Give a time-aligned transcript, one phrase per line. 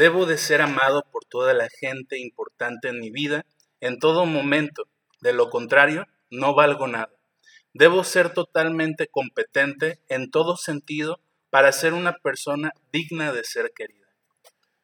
[0.00, 3.44] Debo de ser amado por toda la gente importante en mi vida
[3.80, 4.84] en todo momento.
[5.20, 7.12] De lo contrario, no valgo nada.
[7.74, 14.06] Debo ser totalmente competente en todo sentido para ser una persona digna de ser querida.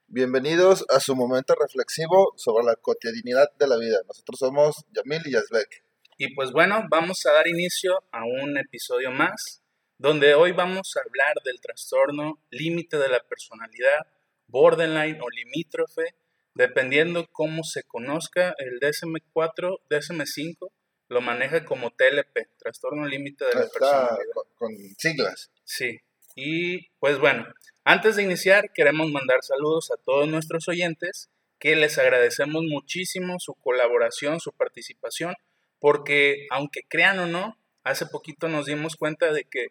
[0.06, 3.96] Bienvenidos a su momento reflexivo sobre la cotidianidad de la vida.
[4.06, 5.82] Nosotros somos Yamil y Yazbek.
[6.18, 9.62] Y pues bueno, vamos a dar inicio a un episodio más,
[9.96, 14.08] donde hoy vamos a hablar del trastorno límite de la personalidad,
[14.48, 16.14] borderline o limítrofe,
[16.54, 20.70] dependiendo cómo se conozca, el DSM-4, DSM-5
[21.08, 24.32] lo maneja como TLP, trastorno límite de la Está personalidad.
[24.34, 25.50] con, con siglas.
[25.64, 26.00] Sí,
[26.34, 27.46] y pues bueno,
[27.84, 33.54] antes de iniciar queremos mandar saludos a todos nuestros oyentes, que les agradecemos muchísimo su
[33.54, 35.34] colaboración, su participación,
[35.78, 39.68] porque aunque crean o no, hace poquito nos dimos cuenta de que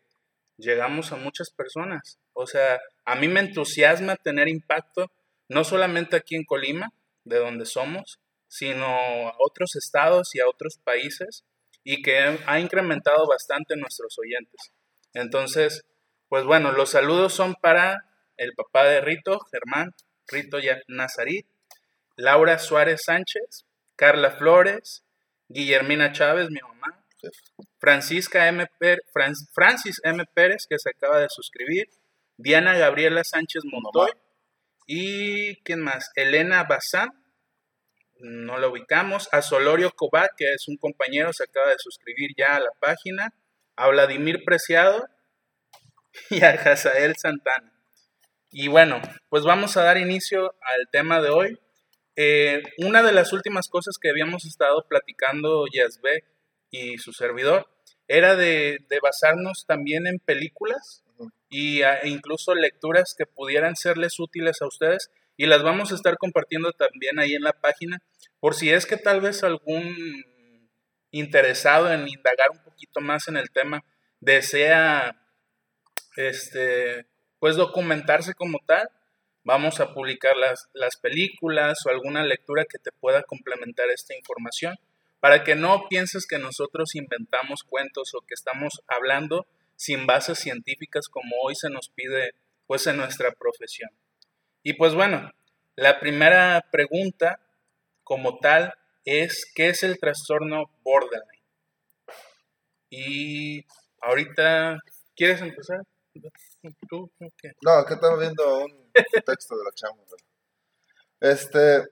[0.58, 2.20] llegamos a muchas personas.
[2.34, 5.12] O sea, a mí me entusiasma tener impacto,
[5.50, 6.92] no solamente aquí en Colima,
[7.24, 11.44] de donde somos, sino a otros estados y a otros países,
[11.84, 14.72] y que ha incrementado bastante nuestros oyentes.
[15.14, 15.86] Entonces,
[16.30, 18.06] pues bueno, los saludos son para
[18.38, 19.94] el papá de Rito, Germán,
[20.28, 21.46] Rito Nazarit,
[22.16, 25.04] Laura Suárez Sánchez, Carla Flores,
[25.48, 27.05] Guillermina Chávez, mi mamá,
[27.80, 28.68] Francisca M.
[29.14, 30.24] Fran- Francis M.
[30.34, 31.88] Pérez, que se acaba de suscribir,
[32.38, 34.12] Diana Gabriela Sánchez Montoy,
[34.88, 36.12] y ¿quién más?
[36.16, 37.10] Elena Bazán,
[38.20, 42.56] no lo ubicamos, a Solorio Cobat, que es un compañero, se acaba de suscribir ya
[42.56, 43.34] a la página,
[43.76, 45.08] a Vladimir Preciado
[46.30, 47.72] y a Hazael Santana.
[48.52, 51.60] Y bueno, pues vamos a dar inicio al tema de hoy.
[52.16, 56.24] Eh, una de las últimas cosas que habíamos estado platicando Yazbek
[56.94, 57.68] y su servidor
[58.08, 61.04] era de, de basarnos también en películas
[61.50, 65.96] y a- e incluso lecturas que pudieran serles útiles a ustedes y las vamos a
[65.96, 68.00] estar compartiendo también ahí en la página
[68.40, 69.96] por si es que tal vez algún
[71.12, 73.84] interesado en indagar un poquito más en el tema
[74.20, 75.16] desea
[76.16, 77.06] este
[77.40, 78.88] pues documentarse como tal
[79.44, 84.76] vamos a publicar las, las películas o alguna lectura que te pueda complementar esta información
[85.26, 91.08] para que no pienses que nosotros inventamos cuentos o que estamos hablando sin bases científicas
[91.10, 92.36] como hoy se nos pide
[92.68, 93.90] pues en nuestra profesión.
[94.62, 95.32] Y pues bueno,
[95.76, 97.40] la primera pregunta
[98.04, 101.42] como tal es ¿qué es el trastorno borderline?
[102.92, 103.66] Y
[104.02, 104.78] ahorita,
[105.16, 105.82] ¿quieres empezar?
[106.88, 107.10] ¿Tú?
[107.36, 107.54] ¿Qué?
[107.64, 108.92] No, acá estamos viendo un
[109.26, 110.04] texto de la chamba.
[111.20, 111.84] Este,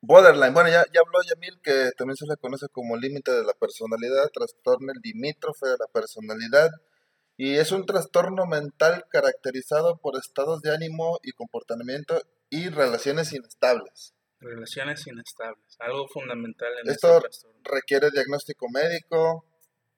[0.00, 3.52] borderline, bueno, ya, ya habló Yamil que también se le conoce como límite de la
[3.54, 6.70] personalidad, trastorno limítrofe de la personalidad,
[7.36, 14.14] y es un trastorno mental caracterizado por estados de ánimo y comportamiento y relaciones inestables.
[14.40, 17.60] Relaciones inestables, algo fundamental en Esto- este trastorno.
[17.64, 19.46] Requiere diagnóstico médico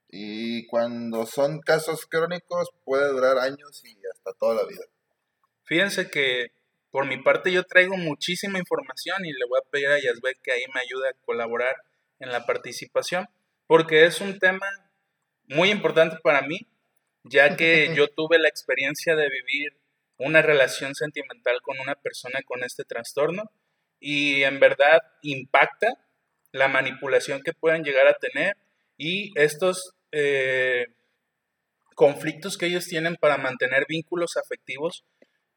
[0.08, 4.84] y cuando son casos crónicos puede durar años y hasta toda la vida.
[5.64, 6.48] Fíjense que
[6.92, 10.52] por mi parte yo traigo muchísima información y le voy a pedir a Yazbek que
[10.52, 11.74] ahí me ayude a colaborar
[12.20, 13.28] en la participación,
[13.66, 14.66] porque es un tema
[15.48, 16.68] muy importante para mí,
[17.24, 19.72] ya que yo tuve la experiencia de vivir
[20.18, 23.50] una relación sentimental con una persona con este trastorno
[23.98, 25.94] y en verdad impacta
[26.52, 28.58] la manipulación que puedan llegar a tener
[28.98, 30.88] y estos eh,
[31.94, 35.04] conflictos que ellos tienen para mantener vínculos afectivos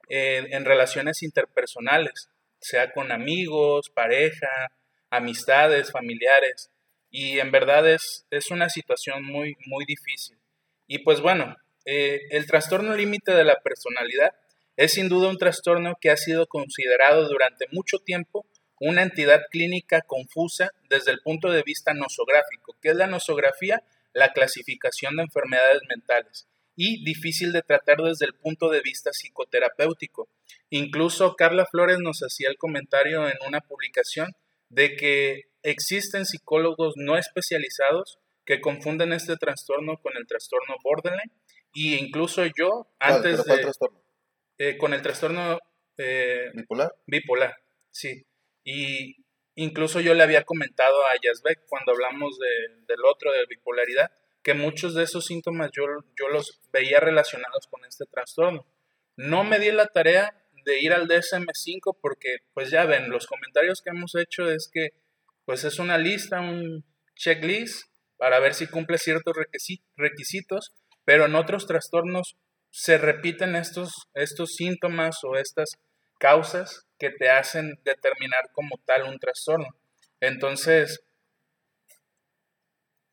[0.10, 2.30] en relaciones interpersonales,
[2.60, 4.72] sea con amigos, pareja,
[5.10, 6.72] amistades, familiares.
[7.10, 10.38] Y en verdad es, es una situación muy, muy difícil.
[10.88, 11.56] Y pues bueno,
[11.86, 14.34] eh, el trastorno límite de la personalidad
[14.76, 18.46] es sin duda un trastorno que ha sido considerado durante mucho tiempo
[18.80, 22.76] una entidad clínica confusa desde el punto de vista nosográfico.
[22.82, 23.84] ¿Qué es la nosografía?
[24.14, 30.30] La clasificación de enfermedades mentales y difícil de tratar desde el punto de vista psicoterapéutico.
[30.70, 34.32] Incluso Carla Flores nos hacía el comentario en una publicación
[34.70, 41.32] de que existen psicólogos no especializados que confunden este trastorno con el trastorno borderline
[41.74, 44.04] y incluso yo antes ¿Pero cuál de trastorno?
[44.58, 45.60] eh, con el trastorno
[45.98, 46.92] eh, ¿Bipolar?
[47.08, 47.56] bipolar,
[47.92, 48.24] sí.
[48.64, 49.16] Y
[49.56, 54.12] incluso yo le había comentado a Yazbek cuando hablamos de- del otro, de bipolaridad,
[54.46, 55.86] que muchos de esos síntomas yo,
[56.18, 58.64] yo los veía relacionados con este trastorno.
[59.18, 60.32] No me di la tarea
[60.66, 64.90] de ir al DSM5 porque, pues ya ven, los comentarios que hemos hecho es que,
[65.46, 67.88] pues es una lista, un checklist
[68.18, 70.74] para ver si cumple ciertos requisi- requisitos,
[71.06, 72.38] pero en otros trastornos
[72.70, 75.70] se repiten estos, estos síntomas o estas
[76.20, 79.70] causas que te hacen determinar como tal un trastorno.
[80.20, 81.04] Entonces,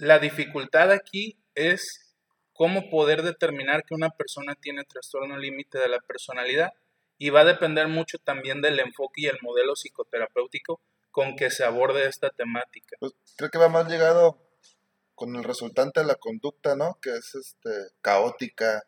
[0.02, 2.12] la dificultad aquí es
[2.54, 6.72] cómo poder determinar que una persona tiene trastorno límite de la personalidad
[7.18, 10.80] y va a depender mucho también del enfoque y el modelo psicoterapéutico
[11.12, 12.96] con que se aborde esta temática.
[12.98, 14.42] Pues creo que va más llegado
[15.14, 16.98] con el resultante de la conducta, ¿no?
[17.00, 17.70] Que es este
[18.00, 18.82] caótica,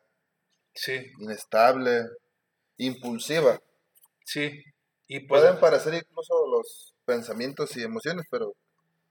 [0.74, 1.12] sí.
[1.20, 2.08] inestable,
[2.76, 3.60] impulsiva.
[4.24, 4.64] Sí.
[5.06, 8.56] Y pues Pueden parecer incluso los pensamientos y emociones, pero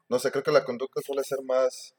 [0.10, 1.96] no sé, creo que la conducta suele ser más...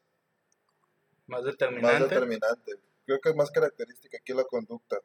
[1.27, 1.99] Más determinante.
[1.99, 2.71] Más determinante.
[3.05, 4.97] Creo que es más característica aquí la conducta.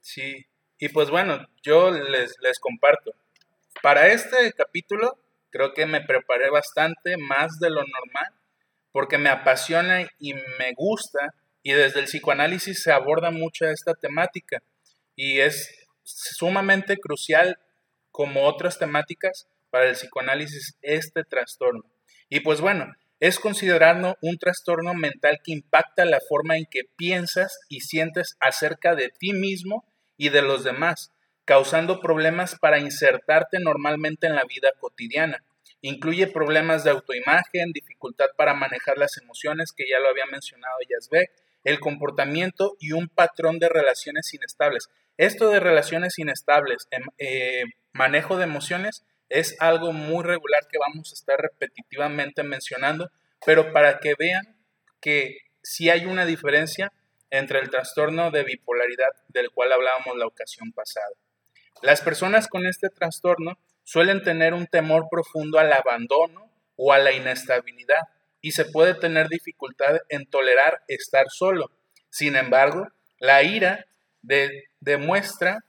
[0.00, 0.46] Sí,
[0.78, 3.12] y pues bueno, yo les, les comparto.
[3.82, 5.18] Para este capítulo
[5.54, 8.34] creo que me preparé bastante, más de lo normal,
[8.90, 11.32] porque me apasiona y me gusta,
[11.62, 14.62] y desde el psicoanálisis se aborda mucho esta temática,
[15.14, 17.56] y es sumamente crucial,
[18.10, 21.84] como otras temáticas, para el psicoanálisis este trastorno.
[22.34, 27.56] Y pues bueno, es considerado un trastorno mental que impacta la forma en que piensas
[27.68, 29.84] y sientes acerca de ti mismo
[30.16, 31.12] y de los demás,
[31.44, 35.44] causando problemas para insertarte normalmente en la vida cotidiana.
[35.80, 41.30] Incluye problemas de autoimagen, dificultad para manejar las emociones, que ya lo había mencionado Yazbek,
[41.62, 44.88] el comportamiento y un patrón de relaciones inestables.
[45.18, 51.10] Esto de relaciones inestables, em, eh, manejo de emociones, es algo muy regular que vamos
[51.10, 53.10] a estar repetitivamente mencionando,
[53.44, 54.56] pero para que vean
[55.00, 56.92] que sí hay una diferencia
[57.30, 61.14] entre el trastorno de bipolaridad del cual hablábamos la ocasión pasada.
[61.82, 67.12] Las personas con este trastorno suelen tener un temor profundo al abandono o a la
[67.12, 68.02] inestabilidad
[68.40, 71.70] y se puede tener dificultad en tolerar estar solo.
[72.10, 72.88] Sin embargo,
[73.18, 73.86] la ira
[74.80, 75.64] demuestra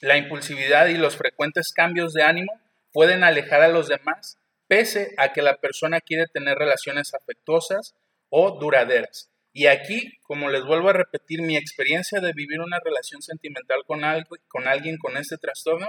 [0.00, 2.52] la impulsividad y los frecuentes cambios de ánimo
[2.92, 7.94] pueden alejar a los demás pese a que la persona quiere tener relaciones afectuosas
[8.28, 9.28] o duraderas.
[9.52, 14.04] Y aquí, como les vuelvo a repetir, mi experiencia de vivir una relación sentimental con,
[14.04, 15.88] algo, con alguien con este trastorno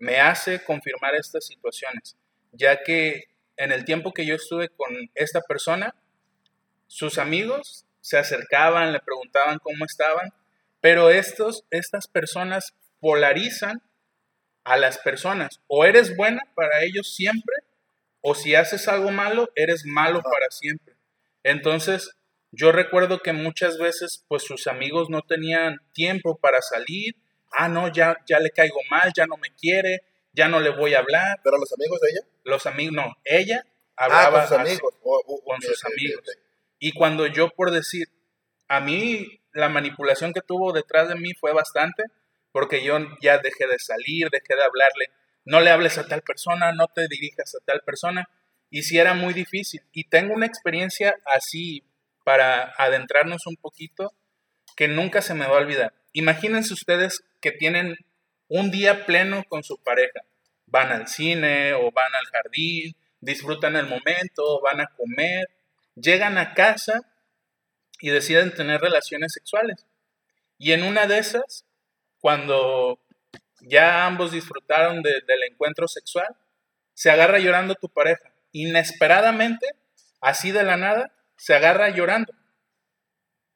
[0.00, 2.16] me hace confirmar estas situaciones,
[2.52, 3.24] ya que
[3.56, 5.94] en el tiempo que yo estuve con esta persona,
[6.86, 10.30] sus amigos se acercaban, le preguntaban cómo estaban,
[10.80, 13.82] pero estos, estas personas polarizan
[14.64, 15.60] a las personas.
[15.66, 17.54] O eres buena para ellos siempre,
[18.20, 20.94] o si haces algo malo, eres malo para siempre.
[21.42, 22.10] Entonces,
[22.50, 27.14] yo recuerdo que muchas veces, pues sus amigos no tenían tiempo para salir.
[27.52, 30.02] Ah, no, ya, ya le caigo mal, ya no me quiere,
[30.32, 31.40] ya no le voy a hablar.
[31.42, 32.20] ¿Pero los amigos de ella?
[32.44, 33.64] Los amigos, no, ella
[33.96, 34.94] hablaba ah, con sus amigos.
[35.44, 36.24] con sus amigos.
[36.78, 38.08] Y cuando yo, por decir,
[38.68, 42.04] a mí la manipulación que tuvo detrás de mí fue bastante,
[42.58, 45.12] porque yo ya dejé de salir, dejé de hablarle,
[45.44, 48.28] no le hables a tal persona, no te dirijas a tal persona,
[48.68, 49.80] y sí era muy difícil.
[49.92, 51.84] Y tengo una experiencia así
[52.24, 54.12] para adentrarnos un poquito
[54.74, 55.94] que nunca se me va a olvidar.
[56.14, 57.94] Imagínense ustedes que tienen
[58.48, 60.22] un día pleno con su pareja.
[60.66, 65.48] Van al cine o van al jardín, disfrutan el momento, van a comer,
[65.94, 67.02] llegan a casa
[68.00, 69.86] y deciden tener relaciones sexuales.
[70.58, 71.67] Y en una de esas,
[72.20, 72.98] cuando
[73.60, 76.36] ya ambos disfrutaron del encuentro sexual,
[76.94, 78.32] se agarra llorando tu pareja.
[78.52, 79.66] Inesperadamente,
[80.20, 82.32] así de la nada, se agarra llorando.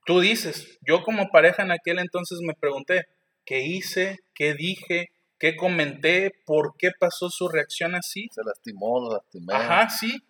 [0.04, 3.06] Tú dices, yo como pareja en aquel entonces me pregunté,
[3.44, 4.18] ¿qué hice?
[4.34, 5.10] ¿Qué dije?
[5.38, 6.32] ¿Qué comenté?
[6.44, 8.28] ¿Por qué pasó su reacción así?
[8.32, 9.54] Se lastimó, lo lastimé.
[9.54, 10.22] Ajá, sí.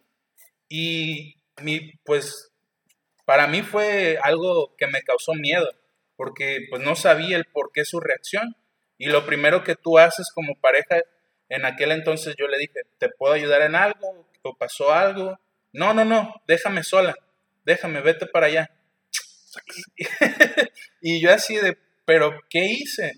[0.69, 2.51] Y mi, pues
[3.25, 5.69] para mí fue algo que me causó miedo,
[6.23, 8.55] porque pues no sabía el por qué su reacción.
[8.97, 11.01] Y lo primero que tú haces como pareja,
[11.49, 14.29] en aquel entonces yo le dije, ¿te puedo ayudar en algo?
[14.43, 15.37] ¿O pasó algo?
[15.73, 17.17] No, no, no, déjame sola
[17.65, 18.71] déjame, vete para allá.
[21.01, 23.13] y yo así de, pero ¿qué hice?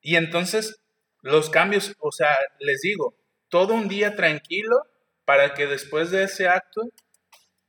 [0.00, 0.80] Y entonces
[1.22, 3.16] los cambios, o sea, les digo,
[3.48, 4.82] todo un día tranquilo
[5.24, 6.82] para que después de ese acto,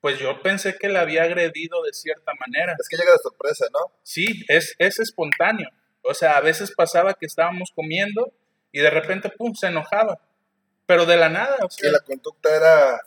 [0.02, 2.76] pues yo pensé que la había agredido de cierta manera.
[2.80, 3.94] Es que llega de sorpresa, ¿no?
[4.04, 5.70] Sí, es, es espontáneo.
[6.04, 8.34] O sea, a veces pasaba que estábamos comiendo
[8.72, 10.22] y de repente, pum, se enojaba.
[10.86, 11.58] Pero de la nada.
[11.64, 13.00] O sea, la conducta era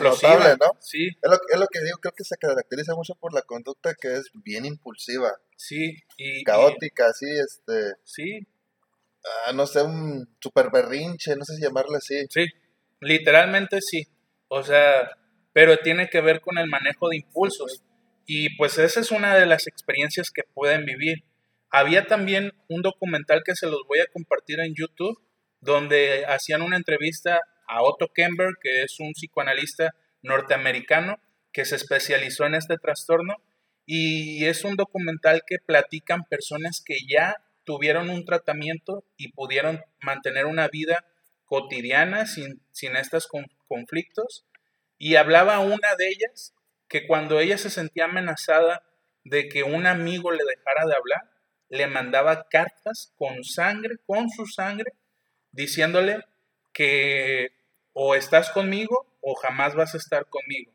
[0.00, 0.78] notable, ¿no?
[0.80, 1.08] Sí.
[1.08, 4.14] Es lo, es lo, que digo, creo que se caracteriza mucho por la conducta que
[4.14, 5.32] es bien impulsiva.
[5.56, 5.96] Sí.
[6.16, 7.94] Y, caótica, sí, este.
[8.04, 8.46] Sí.
[9.46, 12.26] Ah, no sé, un super berrinche, no sé si llamarle así.
[12.30, 12.46] Sí,
[13.00, 14.06] literalmente sí.
[14.48, 15.10] O sea,
[15.58, 17.82] pero tiene que ver con el manejo de impulsos.
[18.26, 21.24] Y pues esa es una de las experiencias que pueden vivir.
[21.68, 25.20] Había también un documental que se los voy a compartir en YouTube,
[25.60, 31.16] donde hacían una entrevista a Otto Kemper, que es un psicoanalista norteamericano
[31.52, 33.34] que se especializó en este trastorno,
[33.84, 37.34] y es un documental que platican personas que ya
[37.64, 41.04] tuvieron un tratamiento y pudieron mantener una vida
[41.46, 43.26] cotidiana sin, sin estos
[43.66, 44.44] conflictos.
[44.98, 46.54] Y hablaba una de ellas
[46.88, 48.82] que cuando ella se sentía amenazada
[49.24, 51.30] de que un amigo le dejara de hablar,
[51.68, 54.92] le mandaba cartas con sangre, con su sangre,
[55.52, 56.24] diciéndole
[56.72, 57.50] que
[57.92, 60.72] o estás conmigo o jamás vas a estar conmigo.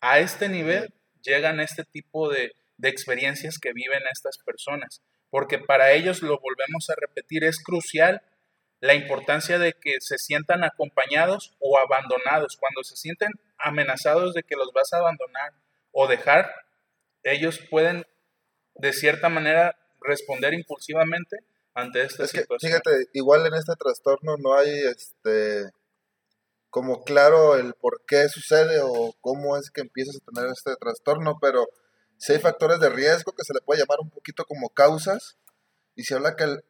[0.00, 5.92] A este nivel llegan este tipo de, de experiencias que viven estas personas, porque para
[5.92, 8.22] ellos, lo volvemos a repetir, es crucial
[8.80, 12.56] la importancia de que se sientan acompañados o abandonados.
[12.56, 15.52] Cuando se sienten amenazados de que los vas a abandonar
[15.92, 16.52] o dejar,
[17.22, 18.06] ellos pueden
[18.74, 21.36] de cierta manera responder impulsivamente
[21.74, 22.70] ante esta es situación.
[22.70, 25.70] fíjate, igual en este trastorno no hay este
[26.70, 31.38] como claro el por qué sucede o cómo es que empiezas a tener este trastorno,
[31.40, 31.66] pero
[32.16, 35.36] si hay factores de riesgo que se le puede llamar un poquito como causas
[35.96, 36.64] y se habla que el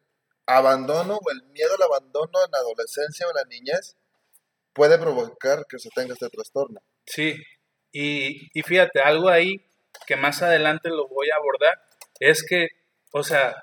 [0.47, 3.95] abandono o el miedo al abandono en la adolescencia o en la niñez
[4.73, 6.81] puede provocar que se tenga este trastorno.
[7.05, 7.35] Sí,
[7.91, 9.65] y, y fíjate, algo ahí
[10.07, 11.81] que más adelante lo voy a abordar
[12.19, 12.67] es que,
[13.11, 13.55] o sea,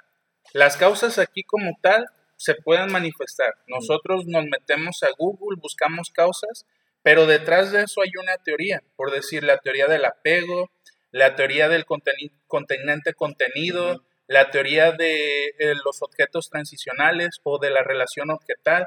[0.52, 3.54] las causas aquí como tal se pueden manifestar.
[3.66, 6.66] Nosotros nos metemos a Google, buscamos causas,
[7.02, 10.70] pero detrás de eso hay una teoría, por decir, la teoría del apego,
[11.10, 17.82] la teoría del continente contenido, la teoría de eh, los objetos transicionales o de la
[17.82, 18.86] relación objetal.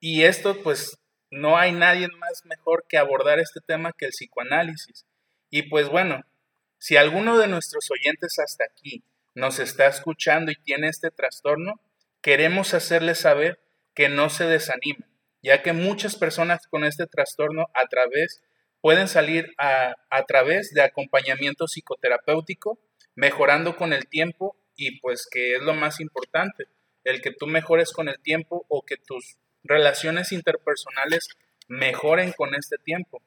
[0.00, 0.98] Y esto, pues,
[1.30, 5.06] no hay nadie más mejor que abordar este tema que el psicoanálisis.
[5.48, 6.22] Y pues bueno,
[6.78, 11.80] si alguno de nuestros oyentes hasta aquí nos está escuchando y tiene este trastorno,
[12.20, 13.60] queremos hacerle saber
[13.94, 15.06] que no se desanime,
[15.42, 18.42] ya que muchas personas con este trastorno a través
[18.80, 22.80] pueden salir a, a través de acompañamiento psicoterapéutico,
[23.14, 26.64] mejorando con el tiempo y pues que es lo más importante,
[27.04, 31.28] el que tú mejores con el tiempo o que tus relaciones interpersonales
[31.68, 33.22] mejoren con este tiempo.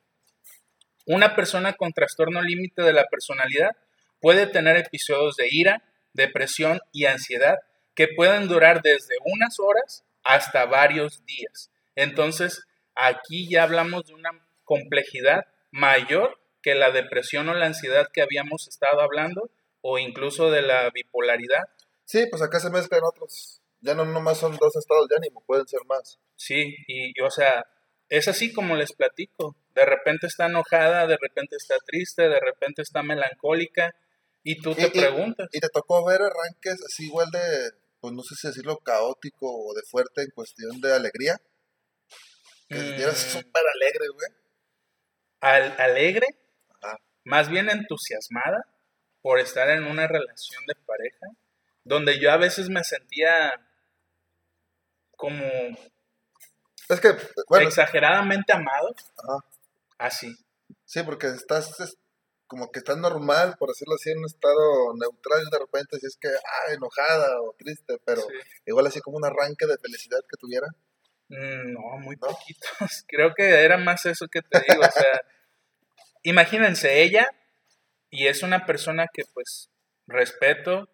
[1.05, 3.75] Una persona con trastorno límite de la personalidad
[4.21, 7.57] puede tener episodios de ira, depresión y ansiedad
[7.95, 11.71] que pueden durar desde unas horas hasta varios días.
[11.95, 14.31] Entonces, aquí ya hablamos de una
[14.63, 19.49] complejidad mayor que la depresión o la ansiedad que habíamos estado hablando
[19.81, 21.63] o incluso de la bipolaridad.
[22.05, 23.62] Sí, pues acá se mezclan otros.
[23.83, 26.17] Ya no nomás son dos estados de ánimo, pueden ser más.
[26.35, 27.65] Sí, y o sea,
[28.09, 29.55] es así como les platico.
[29.75, 33.93] De repente está enojada, de repente está triste, de repente está melancólica
[34.43, 35.49] y tú te preguntas.
[35.51, 39.73] Y, te tocó ver arranques así igual de, pues no sé si decirlo caótico o
[39.73, 41.37] de fuerte en cuestión de alegría.
[42.69, 43.11] Que mm.
[43.15, 44.29] súper alegre, güey.
[45.41, 46.27] Al, alegre,
[47.25, 48.65] más bien entusiasmada
[49.21, 51.27] por estar en una relación de pareja,
[51.83, 53.53] donde yo a veces me sentía
[55.23, 55.41] como
[56.89, 57.15] es que,
[57.61, 58.93] exageradamente amado.
[59.97, 60.35] Así.
[60.83, 61.95] Sí, porque estás
[62.45, 66.07] como que estás normal, por decirlo así, en un estado neutral y de repente si
[66.07, 68.21] es que, ah, enojada o triste, pero
[68.65, 70.67] igual así como un arranque de felicidad que tuviera.
[71.29, 72.67] Mm, no, muy poquitos.
[73.07, 74.81] Creo que era más eso que te digo.
[74.81, 75.21] o sea,
[76.23, 77.27] imagínense, ella,
[78.09, 79.69] y es una persona que pues
[80.05, 80.89] respeto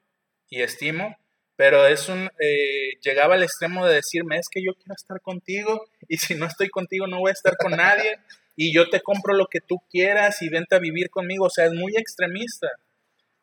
[0.49, 1.17] y estimo,
[1.59, 5.89] pero es un, eh, llegaba al extremo de decirme, es que yo quiero estar contigo
[6.07, 8.15] y si no estoy contigo no voy a estar con nadie
[8.55, 11.65] y yo te compro lo que tú quieras y vente a vivir conmigo, o sea,
[11.65, 12.69] es muy extremista.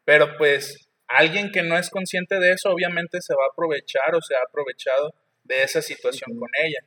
[0.07, 4.23] Pero pues alguien que no es consciente de eso obviamente se va a aprovechar o
[4.23, 6.81] se ha aprovechado de esa situación con ella.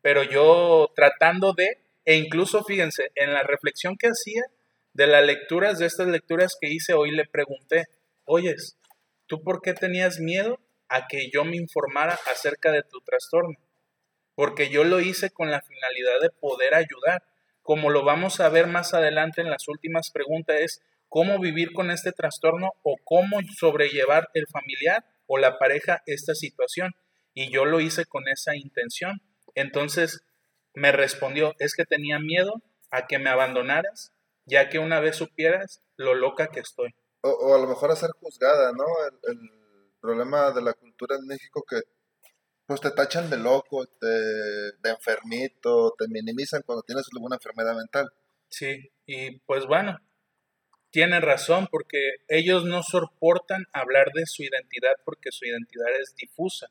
[0.00, 4.42] Pero yo tratando de, e incluso fíjense, en la reflexión que hacía
[4.94, 7.84] de las lecturas, de estas lecturas que hice hoy, le pregunté,
[8.24, 8.76] oyes,
[9.28, 10.58] ¿tú por qué tenías miedo
[10.92, 13.56] a que yo me informara acerca de tu trastorno,
[14.34, 17.22] porque yo lo hice con la finalidad de poder ayudar.
[17.62, 21.90] Como lo vamos a ver más adelante en las últimas preguntas, es cómo vivir con
[21.90, 26.92] este trastorno o cómo sobrellevar el familiar o la pareja esta situación.
[27.32, 29.22] Y yo lo hice con esa intención.
[29.54, 30.22] Entonces
[30.74, 34.12] me respondió, es que tenía miedo a que me abandonaras,
[34.44, 36.90] ya que una vez supieras lo loca que estoy.
[37.22, 38.84] O, a lo mejor a ser juzgada, ¿no?
[40.02, 41.80] Problema de la cultura en México que
[42.66, 48.10] pues te tachan de loco, de enfermito, te minimizan cuando tienes alguna enfermedad mental.
[48.48, 49.98] Sí, y pues bueno,
[50.92, 56.68] tiene razón, porque ellos no soportan hablar de su identidad porque su identidad es difusa.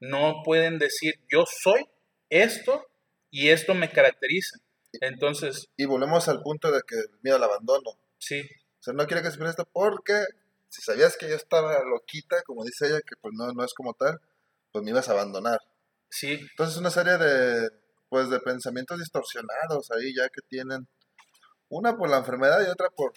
[0.00, 1.84] No pueden decir yo soy
[2.30, 2.84] esto
[3.30, 4.58] y esto me caracteriza.
[5.00, 5.68] Entonces.
[5.76, 7.92] Y volvemos al punto de que el miedo al abandono.
[8.18, 8.40] Sí.
[8.40, 10.24] O sea, no quiere que se esto porque
[10.70, 13.92] si sabías que yo estaba loquita, como dice ella, que pues no, no es como
[13.94, 14.18] tal,
[14.72, 15.58] pues me ibas a abandonar.
[16.08, 16.38] Sí.
[16.50, 17.70] Entonces una serie de,
[18.08, 20.88] pues, de pensamientos distorsionados ahí ya que tienen,
[21.68, 23.12] una por la enfermedad y otra por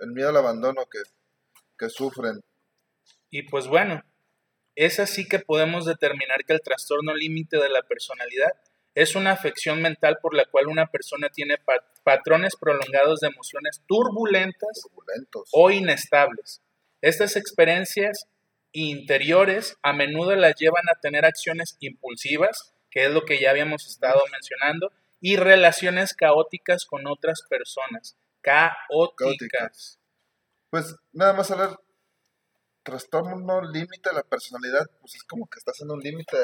[0.00, 1.00] el miedo al abandono que,
[1.78, 2.40] que sufren.
[3.30, 4.02] Y pues bueno,
[4.74, 8.52] es así que podemos determinar que el trastorno límite de la personalidad
[8.94, 11.58] es una afección mental por la cual una persona tiene
[12.04, 14.82] patrones prolongados de emociones turbulentas
[15.52, 16.62] o inestables.
[17.04, 18.28] Estas experiencias
[18.72, 23.86] interiores a menudo las llevan a tener acciones impulsivas, que es lo que ya habíamos
[23.86, 28.16] estado mencionando, y relaciones caóticas con otras personas.
[28.40, 29.98] Caóticas.
[30.70, 31.78] Pues nada más hablar,
[32.82, 36.38] trastorno límite de la personalidad, pues es como que estás en un límite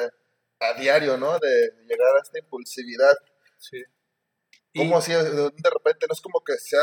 [0.59, 1.39] a diario, ¿no?
[1.39, 3.15] De llegar a esta impulsividad.
[3.57, 3.83] Sí.
[4.75, 6.79] Como así, de repente, no es como que sea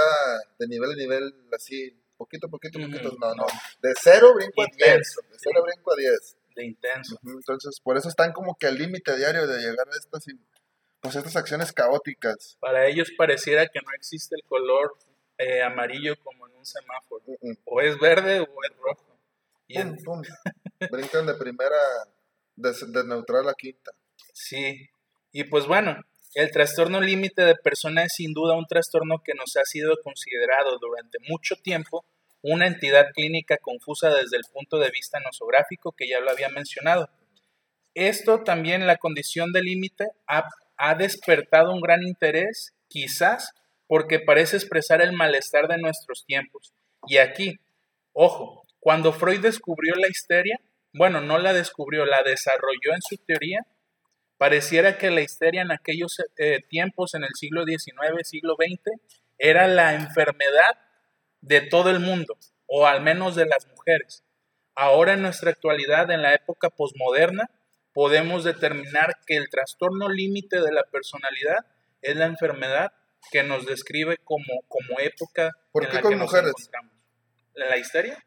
[0.59, 3.47] de nivel a nivel así, poquito, poquito, poquito, no, no.
[3.81, 5.17] De cero brinco a diez.
[5.31, 6.37] De cero brinco a diez.
[6.55, 7.19] De intenso.
[7.25, 10.27] Entonces, por eso están como que al límite diario de llegar a estas,
[11.01, 12.57] pues, estas acciones caóticas.
[12.61, 14.97] Para ellos pareciera que no existe el color
[15.39, 17.23] eh, amarillo como en un semáforo.
[17.65, 19.17] O es verde o es rojo.
[19.69, 20.23] Y pum,
[20.91, 21.77] Brincan de primera
[22.57, 23.93] de, neutral a quinta.
[24.33, 24.89] Sí,
[25.33, 26.01] y pues bueno,
[26.35, 30.79] el trastorno límite de persona es sin duda un trastorno que nos ha sido considerado
[30.79, 32.05] durante mucho tiempo
[32.43, 37.09] una entidad clínica confusa desde el punto de vista nosográfico que ya lo había mencionado.
[37.95, 43.53] Esto también, la condición de límite, ha, ha despertado un gran interés, quizás
[43.89, 46.75] porque parece expresar el malestar de nuestros tiempos.
[47.09, 47.59] Y aquí,
[48.13, 50.61] ojo, cuando Freud descubrió la histeria,
[50.93, 53.67] bueno, no la descubrió, la desarrolló en su teoría.
[54.39, 58.99] Pareciera que la histeria en aquellos eh, tiempos, en el siglo XIX, siglo XX,
[59.37, 60.79] era la enfermedad
[61.41, 64.25] de todo el mundo, o al menos de las mujeres.
[64.75, 67.51] Ahora en nuestra actualidad, en la época posmoderna,
[67.93, 71.67] podemos determinar que el trastorno límite de la personalidad
[72.01, 72.93] es la enfermedad
[73.33, 76.53] que nos describe como, como época ¿Por en qué la con que mujeres?
[76.53, 76.93] nos encontramos.
[77.55, 78.25] ¿La histeria?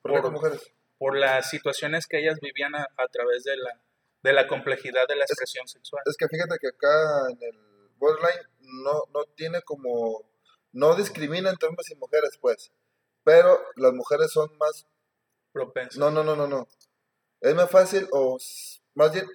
[0.00, 0.72] ¿Por, qué con mujeres?
[0.96, 3.78] por las situaciones que ellas vivían a, través de la,
[4.22, 6.02] de la complejidad de la expresión sexual.
[6.06, 10.30] Es que fíjate que acá en el borderline no, no tiene como,
[10.72, 12.72] no discrimina entre hombres y mujeres, pues,
[13.24, 14.86] pero las mujeres son más
[15.52, 15.98] propensas.
[15.98, 16.68] No, no, no, no, no.
[17.40, 18.38] Es más fácil o
[18.94, 19.26] más bien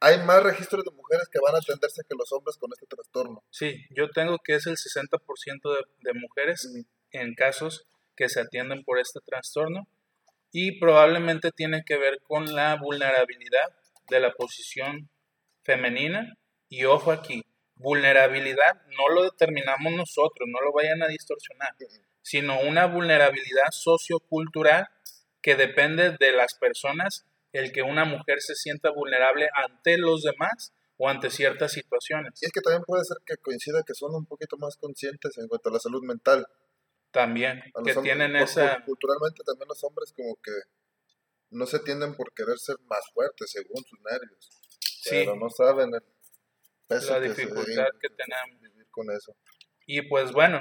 [0.00, 3.44] hay más registros de mujeres que van a atenderse que los hombres con este trastorno.
[3.50, 5.18] Sí, yo tengo que es el 60%
[5.62, 6.68] de, de mujeres
[7.12, 9.86] en casos que se atienden por este trastorno
[10.50, 13.74] y probablemente tiene que ver con la vulnerabilidad
[14.12, 15.10] de la posición
[15.64, 16.34] femenina.
[16.68, 17.42] Y ojo aquí,
[17.74, 21.74] vulnerabilidad no lo determinamos nosotros, no lo vayan a distorsionar,
[22.22, 24.86] sino una vulnerabilidad sociocultural
[25.40, 30.72] que depende de las personas, el que una mujer se sienta vulnerable ante los demás
[30.96, 32.40] o ante ciertas situaciones.
[32.40, 35.48] Y es que también puede ser que coincida que son un poquito más conscientes en
[35.48, 36.46] cuanto a la salud mental.
[37.10, 38.82] También, que tienen esa...
[38.84, 40.52] Culturalmente también los hombres como que
[41.52, 44.50] no se tienden por querer ser más fuertes según sus nervios.
[44.80, 45.10] Sí.
[45.10, 46.02] Pero no saben el
[46.86, 48.60] peso la dificultad que, tenemos.
[48.60, 49.36] Vivir con eso.
[49.86, 50.60] Y pues bueno,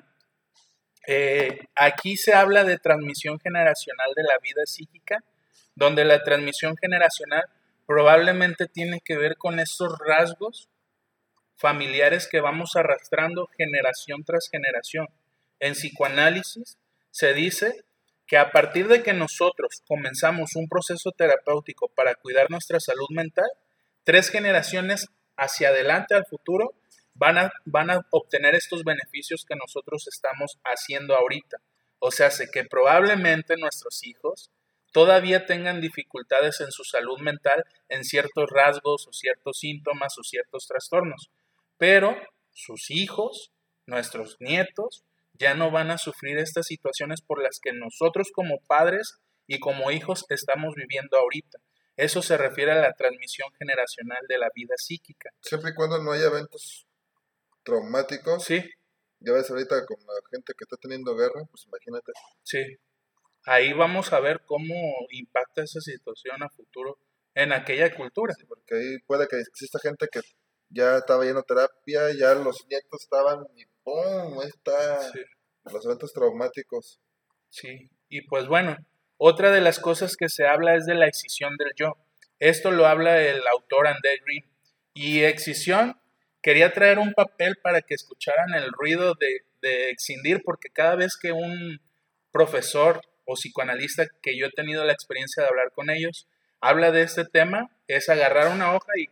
[1.07, 5.23] eh, aquí se habla de transmisión generacional de la vida psíquica,
[5.75, 7.43] donde la transmisión generacional
[7.85, 10.69] probablemente tiene que ver con esos rasgos
[11.57, 15.07] familiares que vamos arrastrando generación tras generación
[15.59, 16.77] en psicoanálisis
[17.11, 17.85] se dice
[18.31, 23.49] que a partir de que nosotros comenzamos un proceso terapéutico para cuidar nuestra salud mental,
[24.05, 26.73] tres generaciones hacia adelante al futuro
[27.13, 31.57] van a, van a obtener estos beneficios que nosotros estamos haciendo ahorita.
[31.99, 34.49] O sea, sé que probablemente nuestros hijos
[34.93, 40.67] todavía tengan dificultades en su salud mental en ciertos rasgos o ciertos síntomas o ciertos
[40.67, 41.31] trastornos,
[41.77, 42.15] pero
[42.53, 43.51] sus hijos,
[43.85, 45.03] nuestros nietos,
[45.41, 49.15] ya no van a sufrir estas situaciones por las que nosotros como padres
[49.47, 51.57] y como hijos estamos viviendo ahorita.
[51.97, 55.31] Eso se refiere a la transmisión generacional de la vida psíquica.
[55.41, 56.87] Siempre y cuando no haya eventos
[57.63, 58.43] traumáticos.
[58.43, 58.61] Sí.
[59.19, 62.11] Ya ves ahorita con la gente que está teniendo guerra, pues imagínate.
[62.43, 62.63] Sí.
[63.45, 64.75] Ahí vamos a ver cómo
[65.09, 66.99] impacta esa situación a futuro
[67.33, 68.35] en aquella cultura.
[68.47, 70.21] porque ahí puede que exista gente que
[70.69, 74.41] ya estaba yendo terapia, ya los nietos estaban y ¡pum!
[74.43, 75.11] Está
[75.63, 76.99] Los eventos traumáticos.
[77.49, 78.77] Sí, y pues bueno,
[79.17, 81.97] otra de las cosas que se habla es de la excisión del yo.
[82.39, 84.45] Esto lo habla el autor André Green.
[84.93, 85.99] Y excisión,
[86.41, 91.17] quería traer un papel para que escucharan el ruido de, de excindir, porque cada vez
[91.17, 91.79] que un
[92.31, 96.27] profesor o psicoanalista que yo he tenido la experiencia de hablar con ellos,
[96.59, 99.09] habla de este tema, es agarrar una hoja y...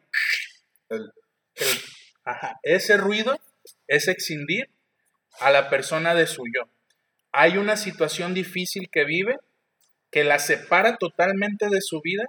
[2.64, 3.40] ese ruido
[3.88, 4.70] es excindir
[5.40, 6.70] a la persona de su yo.
[7.32, 9.38] Hay una situación difícil que vive
[10.12, 12.26] que la separa totalmente de su vida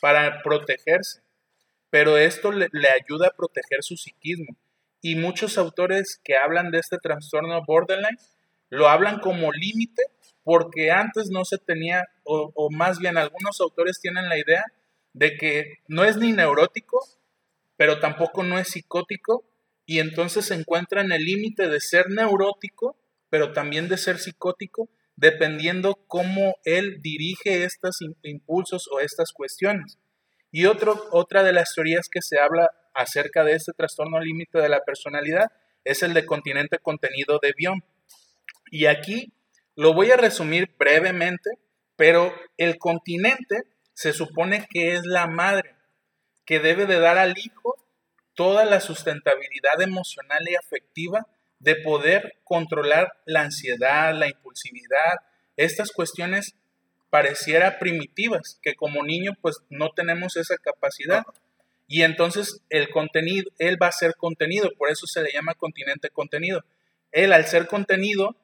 [0.00, 1.22] para protegerse,
[1.90, 4.56] pero esto le, ayuda a proteger su psiquismo.
[5.00, 8.18] Y muchos autores que hablan de este trastorno borderline
[8.68, 10.02] lo hablan como límite
[10.42, 14.64] porque antes no se tenía, o, más bien algunos autores tienen la idea
[15.12, 17.00] de que no es ni neurótico,
[17.76, 19.44] pero tampoco no es psicótico,
[19.86, 22.98] y entonces se encuentra en el límite de ser neurótico,
[23.30, 29.98] pero también de ser psicótico, dependiendo cómo él dirige estos impulsos o estas cuestiones.
[30.50, 34.68] Y otro, otra de las teorías que se habla acerca de este trastorno límite de
[34.68, 35.52] la personalidad
[35.84, 37.84] es el de continente contenido de Bion.
[38.70, 39.32] Y aquí
[39.76, 41.50] lo voy a resumir brevemente,
[41.94, 43.62] pero el continente
[43.94, 45.76] se supone que es la madre,
[46.44, 47.76] que debe de dar al hijo
[48.36, 51.26] toda la sustentabilidad emocional y afectiva
[51.58, 55.16] de poder controlar la ansiedad, la impulsividad,
[55.56, 56.54] estas cuestiones
[57.10, 61.24] pareciera primitivas, que como niño pues no tenemos esa capacidad.
[61.88, 66.10] Y entonces el contenido, él va a ser contenido, por eso se le llama continente
[66.10, 66.64] contenido.
[67.10, 68.36] Él al ser contenido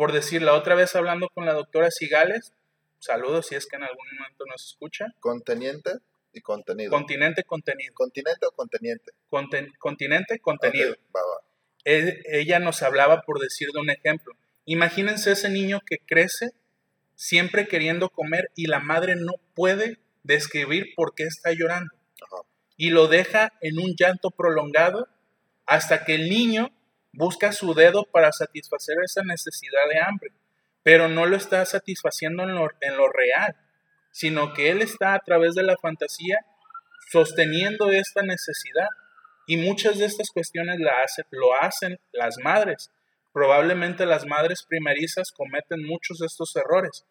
[0.00, 2.54] por decir, la otra vez hablando con la doctora Sigales,
[3.00, 5.08] saludos si es que en algún momento nos escucha.
[5.20, 5.90] Conteniente
[6.32, 6.90] y contenido.
[6.90, 7.94] Continente, contenido.
[7.94, 9.12] ¿Continente o conteniente?
[9.78, 10.94] continente, contenido.
[11.84, 14.34] ella nos hablaba por decir de un ejemplo.
[14.64, 16.50] Imagínense ese niño que crece
[17.14, 21.90] siempre queriendo comer y la madre no puede describir por qué está llorando.
[22.76, 25.06] Y lo deja en un llanto prolongado
[25.66, 26.70] hasta que el niño
[27.12, 30.32] busca su dedo para satisfacer esa necesidad de hambre,
[30.82, 33.56] pero no lo está satisfaciendo en lo, en lo real,
[34.10, 36.38] sino que él está a través de la fantasía
[37.10, 38.88] sosteniendo esta necesidad.
[39.46, 42.90] Y muchas de estas cuestiones la hace, lo hacen las madres.
[43.32, 47.04] Probablemente las madres primerizas cometen muchos de estos errores,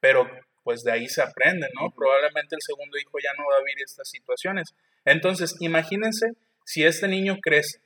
[0.00, 0.28] pero
[0.64, 1.90] pues de ahí se aprende, ¿no?
[1.90, 4.74] Probablemente el segundo hijo ya no va a vivir estas situaciones.
[5.04, 6.32] Entonces, imagínense
[6.64, 7.78] si este niño crece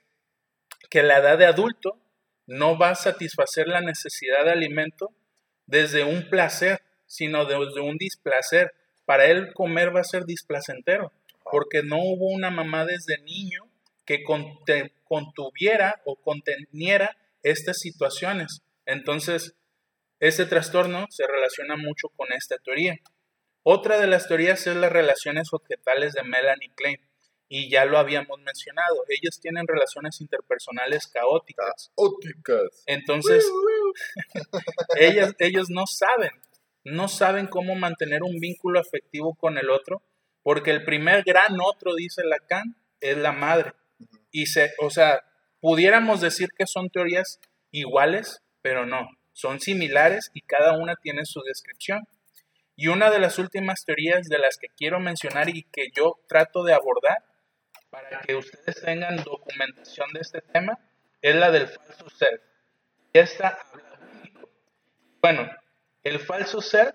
[0.89, 1.99] que la edad de adulto
[2.47, 5.13] no va a satisfacer la necesidad de alimento
[5.67, 6.81] desde un placer,
[7.11, 8.73] sino desde un displacer.
[9.05, 11.13] Para él comer va a ser displacentero,
[11.51, 13.65] porque no hubo una mamá desde niño
[14.07, 14.23] que
[15.05, 18.63] contuviera o conteniera estas situaciones.
[18.87, 19.57] Entonces,
[20.21, 22.97] este trastorno se relaciona mucho con esta teoría.
[23.65, 27.01] Otra de las teorías es las relaciones objetales de Melanie Klein
[27.49, 31.91] y ya lo habíamos mencionado, ellos tienen relaciones interpersonales caóticas.
[31.97, 32.85] Caóticas.
[32.87, 33.45] Entonces,
[34.97, 36.31] ellas, ellos no saben,
[36.85, 40.03] no saben cómo mantener un vínculo afectivo con el otro,
[40.43, 43.73] porque el primer gran otro, dice Lacan, es la madre.
[44.31, 45.23] Y se, o sea,
[45.61, 47.41] pudiéramos decir que son teorías
[47.71, 52.07] iguales, pero no, son similares y cada una tiene su descripción.
[52.77, 56.65] Y una de las últimas teorías de las que quiero mencionar y que yo trato
[56.65, 57.19] de abordar
[57.91, 60.79] para que ustedes tengan documentación de este tema
[61.21, 62.41] es la del falso ser.
[63.13, 63.99] Y esta habla.
[65.21, 65.51] Bueno,
[66.03, 66.95] el falso ser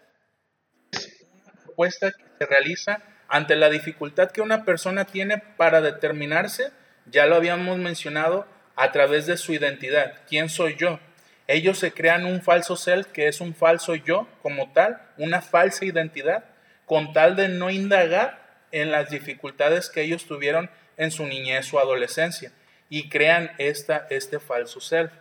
[0.91, 6.71] es una propuesta que se realiza ante la dificultad que una persona tiene para determinarse,
[7.05, 10.21] ya lo habíamos mencionado, a través de su identidad.
[10.27, 10.99] ¿Quién soy yo?
[11.47, 15.85] Ellos se crean un falso ser que es un falso yo como tal, una falsa
[15.85, 16.45] identidad,
[16.85, 21.79] con tal de no indagar en las dificultades que ellos tuvieron en su niñez o
[21.79, 22.51] adolescencia
[22.89, 25.11] y crean esta, este falso self.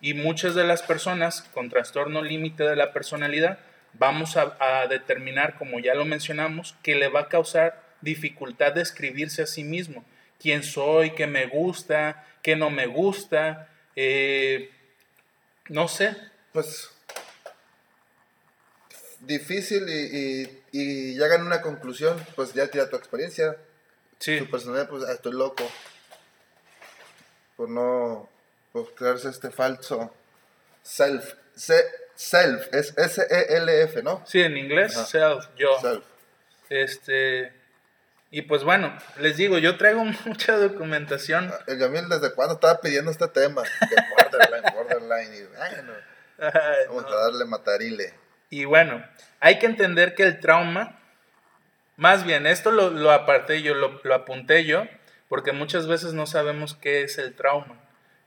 [0.00, 3.58] Y muchas de las personas con trastorno límite de la personalidad
[3.94, 9.42] vamos a, determinar, como ya lo mencionamos, que le va a causar dificultad de escribirse
[9.42, 10.04] a sí mismo.
[10.38, 11.10] ¿Quién soy?
[11.12, 12.24] ¿Qué me gusta?
[12.42, 13.68] ¿Qué no me gusta?
[13.96, 14.70] Eh,
[15.68, 16.16] no sé.
[16.52, 16.90] Pues
[19.20, 23.56] difícil y, y, y a una conclusión, pues ya tira tu experiencia.
[24.18, 24.38] Sí.
[24.38, 25.64] Su personalidad, pues, ah, estoy loco.
[27.56, 28.28] Por no,
[28.72, 30.14] por crearse este falso
[30.82, 31.34] self.
[32.14, 34.22] self, es S-E-L-F, ¿no?
[34.26, 35.78] Sí, en inglés, self, yo.
[35.80, 36.04] Self.
[36.70, 37.52] Este,
[38.30, 41.50] y pues bueno, les digo, yo traigo mucha documentación.
[41.52, 43.62] Ah, el Yamil, ¿desde cuándo estaba pidiendo este tema?
[44.16, 45.34] borderline, borderline.
[45.34, 45.92] Y bueno,
[46.88, 48.14] vamos a darle matarile.
[48.50, 49.04] Y bueno,
[49.40, 50.98] hay que entender que el trauma,
[51.96, 54.86] más bien, esto lo, lo aparté yo, lo, lo apunté yo,
[55.28, 57.78] porque muchas veces no sabemos qué es el trauma.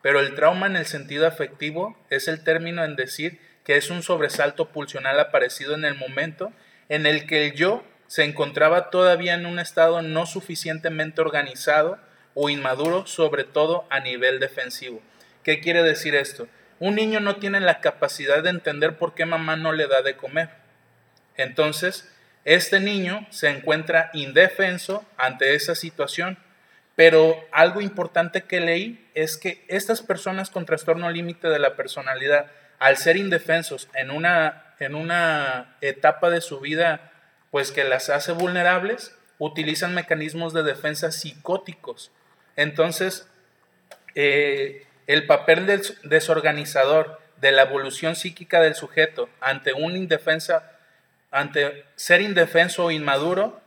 [0.02, 4.04] Pero el trauma en el sentido afectivo es el término en decir que es un
[4.04, 6.52] sobresalto pulsional aparecido en el momento
[6.90, 11.98] en el que el yo se encontraba todavía en un estado no suficientemente organizado
[12.34, 15.02] o inmaduro, sobre todo a nivel defensivo.
[15.44, 16.48] ¿Qué quiere decir esto?
[16.80, 20.18] Un niño no tiene la capacidad de entender por qué mamá no le da de
[20.18, 20.50] comer.
[21.38, 22.12] Entonces,
[22.44, 26.38] este niño se encuentra indefenso ante esa situación.
[27.02, 32.52] Pero algo importante que leí es que estas personas con trastorno límite de la personalidad,
[32.78, 37.12] al ser indefensos en una, en una etapa de su vida,
[37.50, 42.12] pues que las hace vulnerables, utilizan mecanismos de defensa psicóticos.
[42.56, 43.28] Entonces,
[44.14, 50.72] eh, el papel del desorganizador de la evolución psíquica del sujeto ante un indefensa,
[51.32, 53.60] ante ser indefenso o inmaduro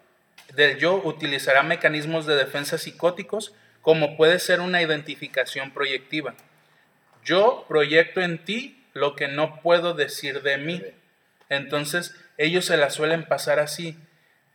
[0.57, 6.35] del yo utilizará mecanismos de defensa psicóticos como puede ser una identificación proyectiva.
[7.25, 10.83] Yo proyecto en ti lo que no puedo decir de mí.
[11.49, 13.99] Entonces ellos se la suelen pasar así.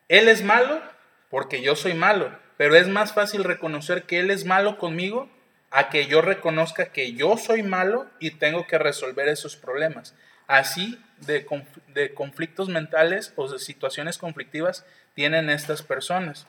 [0.08, 0.82] Él es malo
[1.30, 5.30] porque yo soy malo, pero es más fácil reconocer que él es malo conmigo
[5.72, 10.16] a que yo reconozca que yo soy malo y tengo que resolver esos problemas.
[10.50, 11.46] Así de,
[11.94, 14.84] de conflictos mentales o de situaciones conflictivas
[15.14, 16.48] tienen estas personas.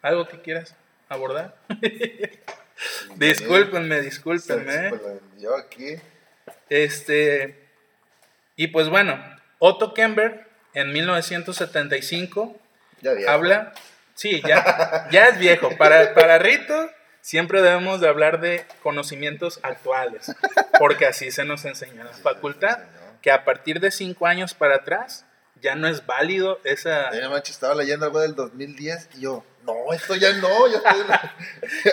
[0.00, 0.74] ¿Algo que quieras
[1.10, 1.54] abordar?
[3.16, 4.92] discúlpenme, discúlpenme.
[5.38, 5.96] Yo aquí.
[6.70, 7.68] Este,
[8.56, 9.22] y pues bueno,
[9.58, 12.58] Otto Kemper en 1975
[13.28, 13.74] habla,
[14.14, 15.76] sí, ya, ya es viejo.
[15.76, 20.34] Para, para Rito siempre debemos de hablar de conocimientos actuales,
[20.78, 22.78] porque así se nos enseñó en la facultad,
[23.22, 25.24] que a partir de cinco años para atrás
[25.60, 27.10] ya no es válido esa...
[27.44, 30.80] estaba leyendo algo del 2010 y yo, no, esto ya no, ya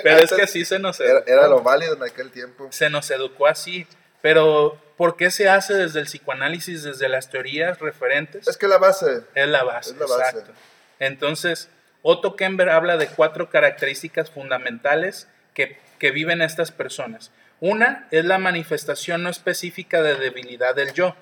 [0.03, 1.23] Pero es que así se nos educó.
[1.27, 2.67] Era, lo válido en aquel tiempo.
[2.71, 3.87] Se nos educó así,
[4.21, 8.47] pero ¿por qué se hace desde el psicoanálisis, desde las teorías referentes?
[8.47, 9.23] Es que la base.
[9.33, 10.53] Es la base, exacto.
[10.99, 11.69] Entonces,
[12.07, 17.31] Otto Kemper habla de cuatro características fundamentales que, que viven estas personas.
[17.59, 21.15] Una es la manifestación no específica de debilidad del yo.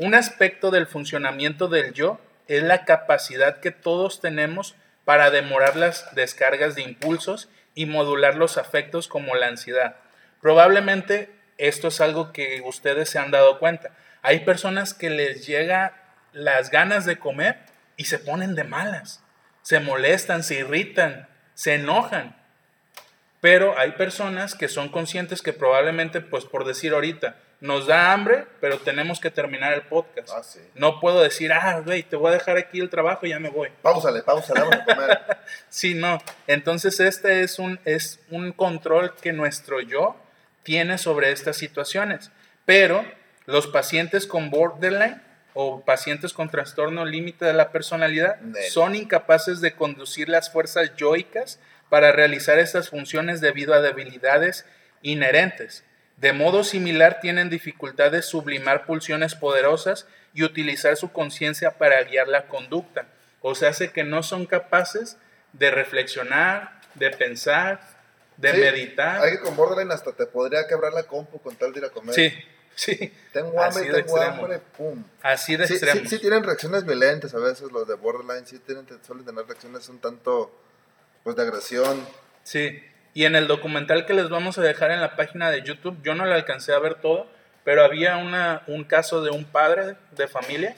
[0.00, 6.12] Un aspecto del funcionamiento del yo es la capacidad que todos tenemos para demorar las
[6.16, 9.98] descargas de impulsos y modular los afectos como la ansiedad.
[10.42, 13.92] Probablemente esto es algo que ustedes se han dado cuenta.
[14.22, 15.92] Hay personas que les llega
[16.32, 17.60] las ganas de comer
[17.96, 19.22] y se ponen de malas
[19.68, 22.34] se molestan, se irritan, se enojan.
[23.42, 28.46] Pero hay personas que son conscientes que probablemente, pues por decir ahorita, nos da hambre,
[28.62, 30.30] pero tenemos que terminar el podcast.
[30.32, 33.38] Ah, no puedo decir, ah, güey, te voy a dejar aquí el trabajo y ya
[33.38, 33.68] me voy.
[33.82, 35.20] Páusale, páusale, vamos a comer.
[35.68, 36.18] sí, no.
[36.46, 40.16] Entonces este es un, es un control que nuestro yo
[40.62, 42.30] tiene sobre estas situaciones.
[42.64, 43.04] Pero
[43.44, 45.27] los pacientes con borderline
[45.60, 48.38] o pacientes con trastorno límite de la personalidad
[48.70, 54.66] son incapaces de conducir las fuerzas yoicas para realizar estas funciones debido a debilidades
[55.02, 55.82] inherentes.
[56.16, 62.28] De modo similar tienen dificultad de sublimar pulsiones poderosas y utilizar su conciencia para guiar
[62.28, 63.06] la conducta.
[63.40, 65.16] O sea, hace que no son capaces
[65.52, 67.80] de reflexionar, de pensar,
[68.36, 69.24] de meditar.
[69.24, 71.90] Hay que con borderline hasta te podría quebrar la compu con tal de ir a
[71.90, 72.14] comer.
[72.14, 72.32] Sí,
[72.78, 73.12] Sí.
[73.32, 75.02] Tengo hambre, tengo hambre, pum.
[75.20, 76.02] Así de sí, extremo.
[76.02, 79.88] Sí, sí, tienen reacciones violentas a veces los de borderline, sí tienen, suelen tener reacciones
[79.88, 80.56] un tanto,
[81.24, 82.06] pues, de agresión.
[82.44, 82.80] Sí,
[83.14, 86.14] y en el documental que les vamos a dejar en la página de YouTube, yo
[86.14, 87.26] no lo alcancé a ver todo,
[87.64, 90.76] pero había una, un caso de un padre de familia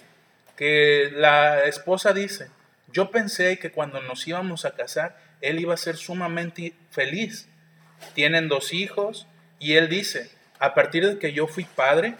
[0.57, 2.51] que la esposa dice,
[2.91, 7.47] yo pensé que cuando nos íbamos a casar, él iba a ser sumamente feliz.
[8.15, 9.27] Tienen dos hijos
[9.59, 10.31] y él dice,
[10.61, 12.15] a partir de que yo fui padre,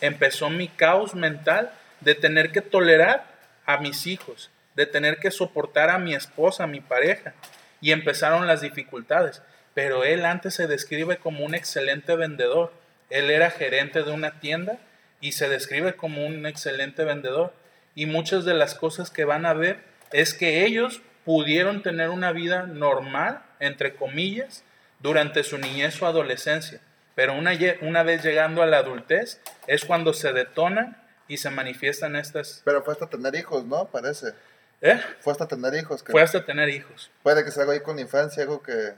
[0.00, 1.70] empezó mi caos mental
[2.00, 3.24] de tener que tolerar
[3.66, 7.34] a mis hijos, de tener que soportar a mi esposa, a mi pareja,
[7.80, 9.42] y empezaron las dificultades.
[9.74, 12.72] Pero él antes se describe como un excelente vendedor.
[13.10, 14.78] Él era gerente de una tienda
[15.20, 17.52] y se describe como un excelente vendedor.
[17.94, 19.78] Y muchas de las cosas que van a ver
[20.12, 24.64] es que ellos pudieron tener una vida normal, entre comillas,
[25.00, 26.80] durante su niñez o adolescencia.
[27.14, 32.16] Pero una, una vez llegando a la adultez es cuando se detonan y se manifiestan
[32.16, 32.62] estas...
[32.64, 33.86] Pero fue hasta tener hijos, ¿no?
[33.86, 34.34] Parece.
[34.80, 35.00] ¿Eh?
[35.20, 36.04] Fue hasta tener hijos.
[36.06, 37.10] fue hasta tener hijos.
[37.22, 38.92] Puede que sea algo ahí con la infancia, algo que,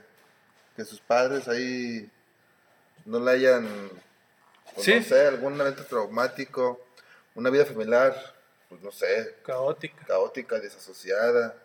[0.75, 2.09] que sus padres ahí
[3.05, 3.65] no le hayan,
[4.73, 4.95] pues, Sí.
[4.95, 6.83] no sé, algún evento traumático,
[7.35, 8.13] una vida familiar,
[8.67, 10.03] pues no sé, Caótica.
[10.05, 11.55] caótica, desasociada,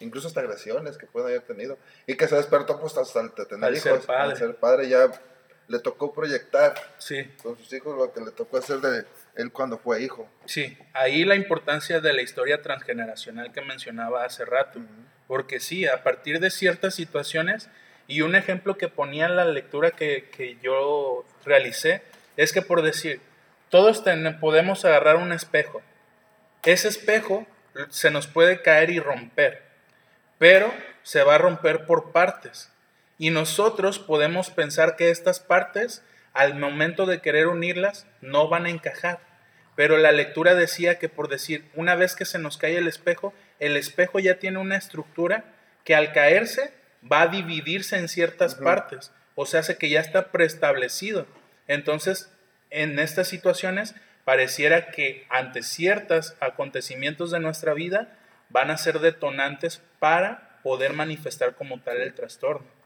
[0.00, 1.78] incluso hasta agresiones que pueden haber tenido.
[2.06, 4.22] Y que se despertó pues hasta el tener Al hijos, ser padre.
[4.32, 5.10] al ser padre ya
[5.70, 7.24] le tocó proyectar Sí.
[7.42, 9.04] con sus hijos lo que le tocó hacer de
[9.36, 10.28] él cuando fue hijo.
[10.44, 14.80] Sí, ahí la importancia de la historia transgeneracional que mencionaba hace rato,
[15.28, 17.68] porque sí, a partir de ciertas situaciones,
[18.08, 22.02] y un ejemplo que ponía en la lectura que, que yo realicé,
[22.36, 23.20] es que por decir,
[23.68, 25.80] todos ten- podemos agarrar un espejo,
[26.64, 27.46] ese espejo
[27.90, 29.62] se nos puede caer y romper,
[30.38, 32.72] pero se va a romper por partes.
[33.20, 36.02] Y nosotros podemos pensar que estas partes,
[36.32, 39.20] al momento de querer unirlas, no van a encajar.
[39.76, 43.34] Pero la lectura decía que por decir, una vez que se nos cae el espejo,
[43.58, 45.44] el espejo ya tiene una estructura
[45.84, 46.72] que al caerse
[47.12, 49.12] va a dividirse en ciertas partes.
[49.34, 51.26] O sea, hace que ya está preestablecido.
[51.68, 52.32] Entonces,
[52.70, 58.16] en estas situaciones, pareciera que ante ciertos acontecimientos de nuestra vida
[58.48, 62.79] van a ser detonantes para poder manifestar como tal el trastorno.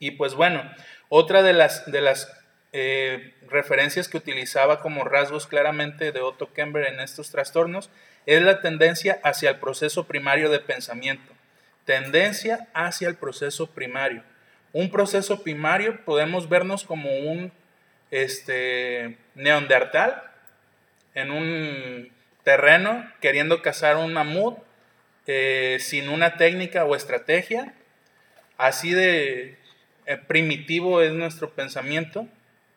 [0.00, 0.68] Y pues bueno,
[1.08, 2.32] otra de las, de las
[2.72, 7.90] eh, referencias que utilizaba como rasgos claramente de Otto Kemper en estos trastornos
[8.26, 11.32] es la tendencia hacia el proceso primario de pensamiento.
[11.84, 14.22] Tendencia hacia el proceso primario.
[14.72, 17.52] Un proceso primario podemos vernos como un
[18.10, 20.22] este, neandertal
[21.14, 22.10] en un
[22.42, 24.58] terreno queriendo cazar un mamut
[25.26, 27.74] eh, sin una técnica o estrategia.
[28.56, 29.59] Así de
[30.18, 32.26] primitivo es nuestro pensamiento,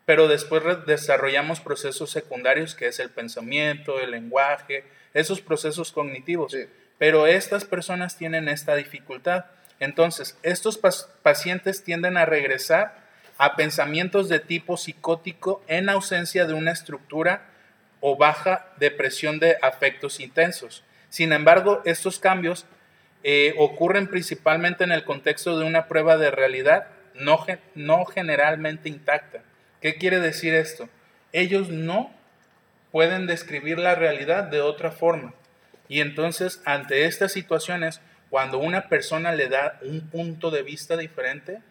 [0.05, 6.51] pero después desarrollamos procesos secundarios que es el pensamiento, el lenguaje, esos procesos cognitivos.
[6.51, 6.65] Sí.
[6.97, 9.45] Pero estas personas tienen esta dificultad.
[9.79, 10.79] Entonces, estos
[11.21, 13.03] pacientes tienden a regresar
[13.37, 17.49] a pensamientos de tipo psicótico en ausencia de una estructura
[17.99, 20.83] o baja depresión de afectos intensos.
[21.09, 22.65] Sin embargo, estos cambios
[23.23, 27.45] eh, ocurren principalmente en el contexto de una prueba de realidad no,
[27.75, 29.41] no generalmente intacta.
[29.81, 30.89] ¿Qué quiere decir esto?
[31.31, 32.11] Ellos no
[32.91, 35.33] pueden describir la realidad de otra forma.
[35.87, 41.61] Y entonces, ante estas situaciones, cuando una persona le da un punto de vista diferente,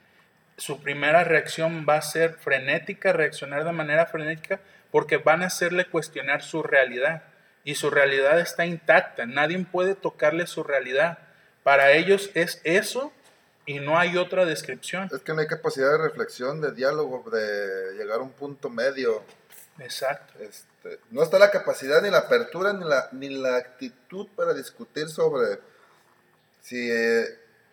[0.57, 5.87] su primera reacción va a ser frenética, reaccionar de manera frenética, porque van a hacerle
[5.87, 7.23] cuestionar su realidad.
[7.65, 11.19] Y su realidad está intacta, nadie puede tocarle su realidad.
[11.63, 13.13] Para ellos es eso
[13.67, 15.09] y no hay otra descripción.
[15.13, 19.23] Es que no hay capacidad de reflexión, de diálogo, de llegar a un punto medio.
[19.79, 20.35] Exacto.
[20.41, 25.09] Este, no está la capacidad ni la apertura ni la, ni la actitud para discutir
[25.09, 25.59] sobre
[26.61, 27.25] si eh,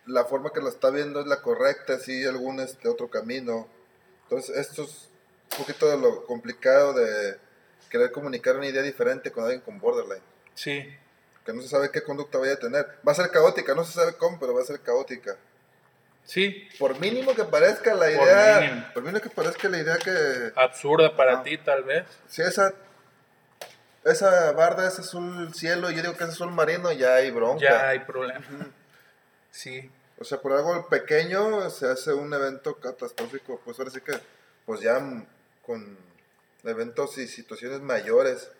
[0.06, 3.68] la forma que lo está viendo es la correcta, si hay algún este, otro camino.
[4.24, 5.08] Entonces, esto es
[5.52, 7.36] un poquito de lo complicado de
[7.88, 10.22] querer comunicar una idea diferente con alguien con borderline.
[10.54, 10.96] Sí,
[11.44, 12.86] Que no se sabe qué conducta vaya a tener.
[13.06, 15.36] Va a ser caótica, no se sabe cómo, pero va a ser caótica.
[16.30, 18.86] Sí, Por mínimo que parezca la Por idea, mínimo.
[18.94, 22.04] por mínimo que parezca la idea que absurda para ti tal vez.
[22.28, 22.72] si esa
[24.04, 27.62] esa barda es azul cielo y yo digo que es azul marino, ya hay bronca.
[27.62, 28.40] Ya hay problema.
[29.50, 34.12] Sí, O sea, por algo pequeño se hace un evento catastrófico, pues ahora sí que,
[34.64, 34.98] pues ya
[35.66, 35.98] con
[36.64, 38.50] eventos y situaciones mayores.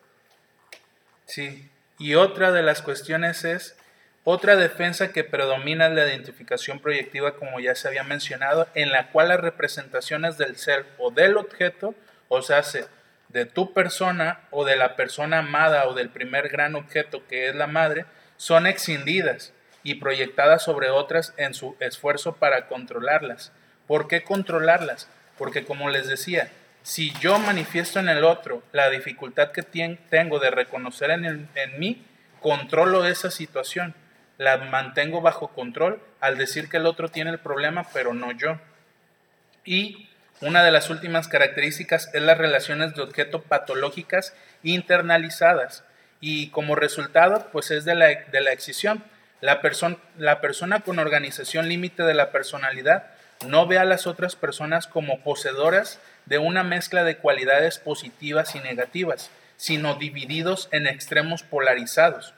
[1.26, 1.70] sí.
[1.98, 3.76] Y otra de las cuestiones es,
[4.24, 9.08] otra defensa que predomina es la identificación proyectiva, como ya se había mencionado, en la
[9.08, 11.94] cual las representaciones del ser o del objeto,
[12.28, 12.86] o sea, se-
[13.28, 17.54] de tu persona o de la persona amada o del primer gran objeto que es
[17.54, 18.04] la madre,
[18.36, 19.52] son excindidas
[19.82, 23.52] y proyectadas sobre otras en su esfuerzo para controlarlas.
[23.86, 25.08] ¿Por qué controlarlas?
[25.38, 26.50] Porque como les decía,
[26.82, 31.78] si yo manifiesto en el otro la dificultad que tengo de reconocer en, el- en
[31.78, 32.04] mí,
[32.40, 33.94] controlo esa situación,
[34.40, 38.58] la mantengo bajo control al decir que el otro tiene el problema, pero no yo.
[39.66, 40.08] Y
[40.40, 45.84] una de las últimas características es las relaciones de objeto patológicas internalizadas.
[46.22, 49.04] Y como resultado, pues es de la, de la excisión.
[49.42, 53.10] La, perso- la persona con organización límite de la personalidad
[53.46, 58.60] no ve a las otras personas como poseedoras de una mezcla de cualidades positivas y
[58.60, 62.32] negativas, sino divididos en extremos polarizados.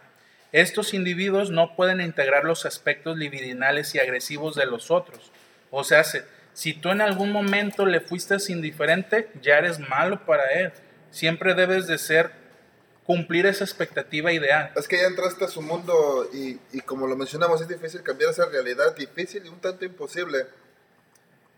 [0.53, 5.33] Estos individuos no pueden integrar los aspectos libidinales y agresivos de los otros.
[5.71, 10.45] O sea, se- si tú en algún momento le fuiste indiferente, ya eres malo para
[10.53, 10.73] él.
[11.11, 12.31] Siempre debes de ser,
[13.05, 14.71] cumplir esa expectativa ideal.
[14.77, 18.31] Es que ya entraste a su mundo y, y como lo mencionamos, es difícil cambiar
[18.31, 20.47] esa realidad, difícil y un tanto imposible.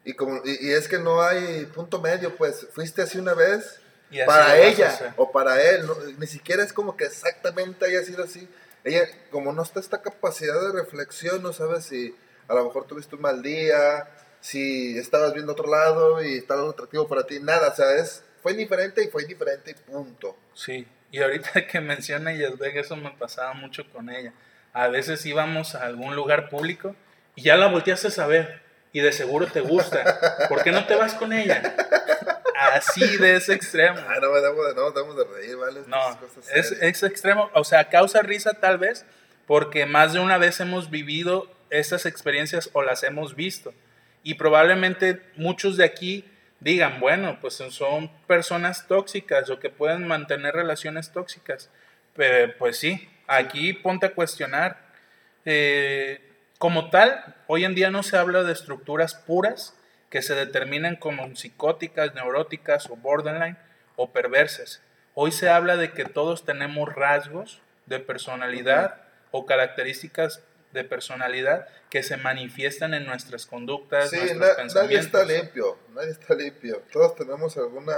[0.04, 3.80] Y, como, y, es que no hay punto medio, pues fuiste así una vez
[4.20, 8.22] así para ella o para él, no- ni siquiera es como que exactamente haya sido
[8.24, 8.48] así.
[8.84, 12.14] Ella, como no está esta capacidad de reflexión, no sabes si
[12.48, 14.08] a lo mejor tuviste un mal día,
[14.40, 18.52] si estabas viendo otro lado y estaba atractivo para ti, nada, o sea, es, fue
[18.52, 20.36] indiferente y fue indiferente y punto.
[20.52, 24.34] Sí, y ahorita que menciona Yasbek, eso me pasaba mucho con ella.
[24.74, 26.94] A veces íbamos a algún lugar público
[27.36, 28.60] y ya la volteaste a ver
[28.92, 30.46] y de seguro te gusta.
[30.48, 31.74] ¿Por qué no te vas con ella?
[32.54, 33.98] Así de ese extremo.
[34.08, 35.80] Ah, no de, no, me damos de reír, ¿vale?
[35.86, 36.50] No, cosas
[36.80, 39.04] es, extremo, o sea, causa risa tal vez
[39.46, 43.74] porque más de una vez hemos vivido estas experiencias o las hemos visto.
[44.22, 46.24] Y probablemente muchos de aquí
[46.60, 51.70] digan, bueno, pues son personas tóxicas o que pueden mantener relaciones tóxicas.
[52.14, 54.78] Pero, pues sí, aquí ponte a cuestionar.
[55.44, 56.20] Eh,
[56.58, 59.76] como tal, hoy en día no se habla de estructuras puras
[60.14, 63.56] que se determinan como psicóticas, neuróticas o borderline
[63.96, 64.80] o perversas.
[65.14, 69.02] Hoy se habla de que todos tenemos rasgos de personalidad
[69.32, 70.40] o características
[70.72, 75.06] de personalidad que se manifiestan en nuestras conductas, Sí, nuestros na- nadie pensamientos.
[75.06, 76.82] está limpio, nadie está limpio.
[76.92, 77.94] Todos tenemos alguna,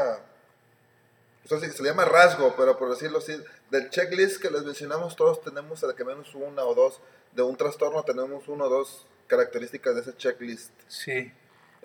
[1.45, 3.37] o sea, se le llama rasgo, pero por decirlo así,
[3.71, 6.99] del checklist que les mencionamos, todos tenemos al que menos una o dos,
[7.33, 10.71] de un trastorno tenemos una o dos características de ese checklist.
[10.89, 11.31] Sí,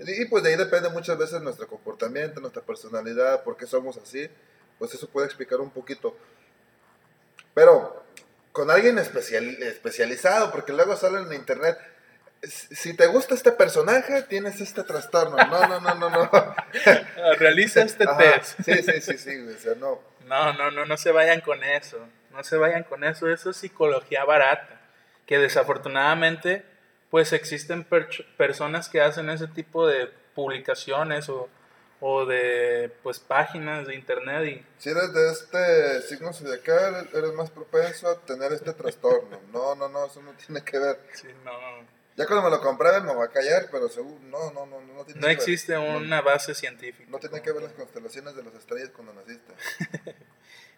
[0.06, 4.30] Y, pues de ahí depende muchas veces nuestro comportamiento, nuestra personalidad, por qué somos así,
[4.80, 6.16] pues eso puede explicar un poquito.
[7.54, 8.04] Pero
[8.52, 11.78] con alguien especial, especializado, porque luego sale en internet,
[12.43, 15.38] si te gusta este personaje, tienes este trastorno.
[15.38, 16.32] No, no, no, no, no.
[17.38, 18.60] Realiza este Ajá, test.
[18.66, 19.99] Sí, sí, sí, sí, o sea, no.
[20.26, 21.99] No, no, no, no se vayan con eso.
[22.32, 23.30] No se vayan con eso.
[23.30, 24.82] Eso es psicología barata.
[25.28, 26.66] Que desafortunadamente,
[27.12, 31.49] pues existen per- personas que hacen ese tipo de publicaciones o,
[31.99, 37.51] o de pues páginas de internet y Si eres de este signo zodiacal, eres más
[37.51, 39.39] propenso a tener este trastorno.
[39.51, 40.99] No, no, no, eso no tiene que ver.
[41.14, 41.51] sí, no,
[42.16, 45.03] Ya cuando me lo compré me va a callar, pero seguro, no, no, no, no
[45.05, 45.32] tiene no que ver.
[45.32, 47.09] existe No, una base científica.
[47.12, 49.53] No tiene que ver las constelaciones de las estrellas cuando naciste.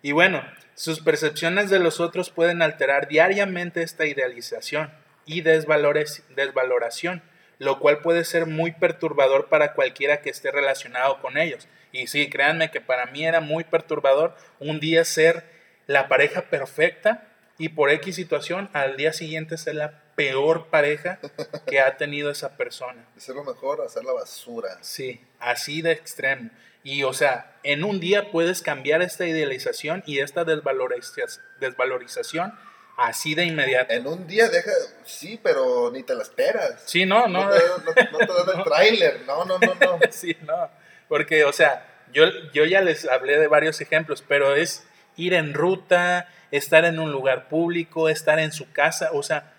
[0.06, 0.44] Y bueno,
[0.76, 4.92] sus percepciones de los otros pueden alterar diariamente esta idealización
[5.26, 7.22] y desvalores- desvaloración,
[7.60, 11.68] lo cual puede ser muy perturbador para cualquiera que esté relacionado con ellos.
[11.92, 15.44] Y sí, créanme que para mí era muy perturbador un día ser
[15.88, 21.20] la pareja perfecta y por X situación al día siguiente ser la peor pareja
[21.68, 23.06] que ha tenido esa persona.
[23.18, 24.78] Ser lo mejor, hacer la basura.
[24.82, 26.50] Sí, así de extremo.
[26.84, 32.54] Y o sea, en un día puedes cambiar esta idealización y esta desvaloriza- desvalorización
[32.98, 33.94] así de inmediato.
[33.94, 34.72] En un día deja,
[35.06, 36.84] sí, pero ni te la esperas.
[36.86, 37.46] Sí, no, no.
[37.46, 40.00] No te, no- no te dan el tráiler, no, no, no, no.
[40.12, 40.70] sí, no.
[41.08, 44.86] Porque, o sea, yo, yo ya les hablé de varios ejemplos, pero es
[45.16, 49.54] ir en ruta, estar en un lugar público, estar en su casa, o sea,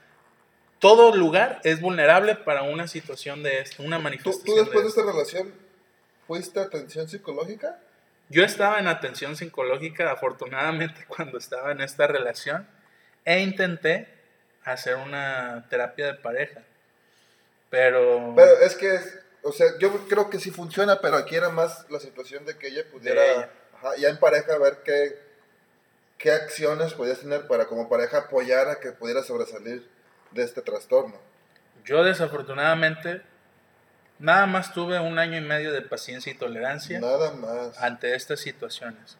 [0.79, 4.45] todo lugar es vulnerable para una situación de esto, una ¿Tú, manifestación.
[4.47, 5.55] tú después de esta relación
[6.27, 7.79] fuiste a atención psicológica?
[8.29, 12.67] Yo estaba en atención psicológica, afortunadamente, cuando estaba en esta relación,
[13.25, 14.09] e intenté
[14.65, 16.63] hacer una terapia de pareja.
[17.71, 18.99] Pero, Pero es que,
[19.43, 22.69] o sea, yo creo que sí funciona, pero aquí era más la situación de que
[22.69, 23.51] ella pudiera, ella.
[23.77, 25.19] ajá, ya en pareja, ver qué,
[26.19, 29.89] qué acciones podías tener para como pareja apoyar a que pudiera sobresalir
[30.31, 31.17] de este trastorno.
[31.85, 33.23] yo desafortunadamente
[34.19, 37.77] nada más tuve un año y medio de paciencia y tolerancia Nada más.
[37.83, 39.17] ante estas situaciones,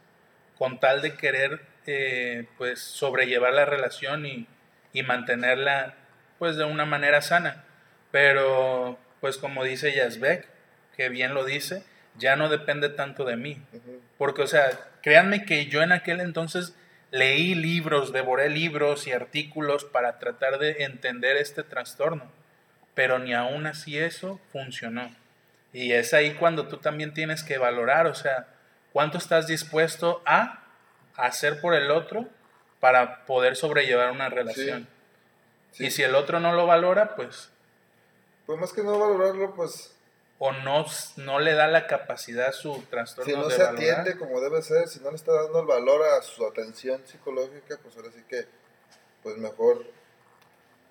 [0.59, 4.47] con tal de querer eh, pues sobrellevar la relación y,
[4.93, 5.95] y mantenerla
[6.39, 7.65] pues de una manera sana.
[8.11, 10.47] Pero pues como dice Yazbek,
[10.97, 11.83] que bien lo dice,
[12.17, 13.61] ya no depende tanto de mí.
[14.19, 14.71] Porque, o sea,
[15.03, 16.75] créanme que yo en aquel entonces
[17.11, 22.31] leí libros, devoré libros y artículos para tratar de entender este trastorno,
[22.95, 25.15] pero ni aún así eso funcionó.
[25.73, 28.47] Y es ahí cuando tú también tienes que valorar, o sea,
[28.95, 30.63] cuánto estás dispuesto a
[31.17, 32.27] hacer por el otro
[32.79, 34.89] para poder sobrellevar una relación.
[35.73, 35.87] Sí.
[35.87, 37.51] Y si el otro no lo valora, pues,
[38.47, 39.91] Pues más que no valorarlo, pues
[40.39, 40.87] o no,
[41.17, 44.01] no le da la capacidad a su trastorno si no de se valorar.
[44.01, 47.79] atiende como debe ser, si no le está dando el valor a su atención psicológica,
[47.83, 48.47] pues ahora sí que,
[49.23, 49.85] pues mejor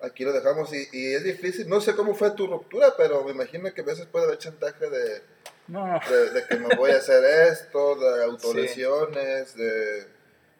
[0.02, 0.74] aquí lo dejamos.
[0.74, 3.84] Y, y es difícil, no sé cómo fue tu ruptura, pero me imagino que a
[3.84, 5.22] veces puede haber chantaje de,
[5.66, 10.06] No, de, de que me voy a hacer esto, de autolesiones, de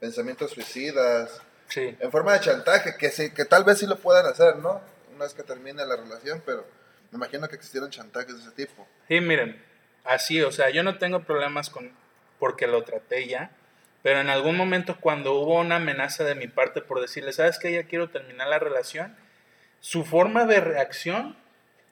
[0.01, 1.97] pensamientos suicidas, sí.
[1.99, 4.81] en forma de chantaje, que sí, que tal vez sí lo puedan hacer, ¿no?
[5.15, 6.67] Una vez que termine la relación, pero
[7.11, 8.89] Me imagino que existieron chantajes de ese tipo.
[9.07, 9.63] Sí, miren,
[10.05, 11.93] así, o sea, yo no tengo problemas con
[12.39, 13.51] porque lo traté ya,
[14.03, 17.73] pero en algún momento cuando hubo una amenaza de mi parte por decirle, ¿sabes qué?
[17.73, 19.17] Ya quiero terminar la relación,
[19.81, 21.37] su forma de reacción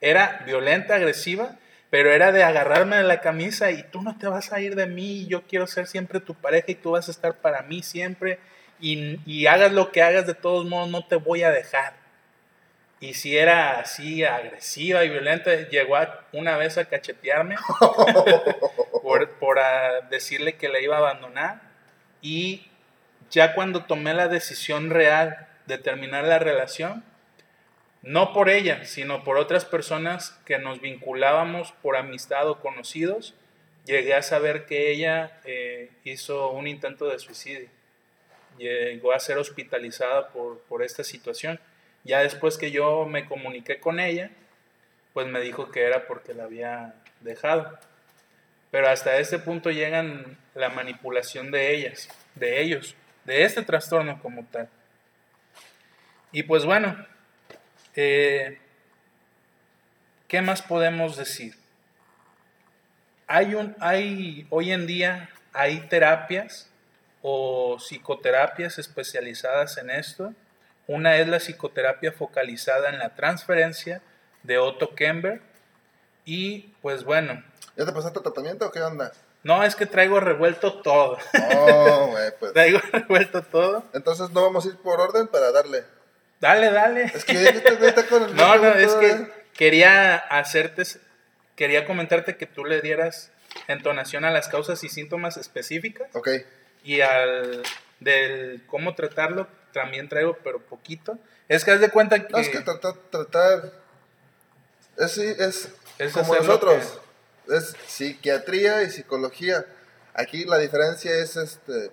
[0.01, 1.57] era violenta, agresiva,
[1.93, 4.87] pero era de agarrarme de la camisa y tú no te vas a ir de
[4.87, 8.39] mí, yo quiero ser siempre tu pareja y tú vas a estar para mí siempre
[8.81, 11.93] y, y hagas lo que hagas, de todos modos no te voy a dejar.
[12.99, 15.95] Y si era así agresiva y violenta, llegó
[16.31, 17.57] una vez a cachetearme
[19.03, 19.59] por, por
[20.09, 21.61] decirle que la iba a abandonar.
[22.23, 22.71] Y
[23.29, 27.03] ya cuando tomé la decisión real de terminar la relación,
[28.03, 33.33] no por ella, sino por otras personas que nos vinculábamos por amistad o conocidos,
[33.85, 37.69] llegué a saber que ella eh, hizo un intento de suicidio.
[38.57, 41.59] Llegó a ser hospitalizada por, por esta situación.
[42.03, 44.29] Ya después que yo me comuniqué con ella,
[45.13, 47.79] pues me dijo que era porque la había dejado.
[48.69, 54.45] Pero hasta este punto llegan la manipulación de ellas, de ellos, de este trastorno como
[54.45, 54.67] tal.
[56.31, 57.05] Y pues bueno,
[57.95, 58.59] eh,
[60.27, 61.55] ¿Qué más podemos decir?
[63.27, 66.69] Hay un, hay, hoy en día hay terapias
[67.21, 70.33] o psicoterapias especializadas en esto.
[70.87, 74.01] Una es la psicoterapia focalizada en la transferencia
[74.41, 75.41] de Otto Kemper.
[76.25, 77.43] Y pues bueno.
[77.77, 79.11] ¿Ya te pasaste tratamiento o qué onda?
[79.43, 81.17] No, es que traigo revuelto todo.
[81.51, 82.53] Oh, güey, pues.
[82.53, 83.83] traigo revuelto todo.
[83.93, 85.83] Entonces no vamos a ir por orden para darle.
[86.43, 87.05] Dale, dale.
[87.05, 90.83] Es que está con el No, no, es que quería hacerte,
[91.55, 93.31] quería comentarte que tú le dieras
[93.69, 96.13] entonación a las causas y síntomas específicas.
[96.13, 96.27] Ok.
[96.83, 97.63] Y al
[98.01, 101.17] del cómo tratarlo también traigo, pero poquito.
[101.47, 102.33] Es que haz de cuenta que...
[102.33, 103.71] No, es que tratar, tratar
[104.97, 106.99] es, es, es como nosotros,
[107.47, 109.65] es psiquiatría y psicología.
[110.13, 111.89] Aquí la diferencia es este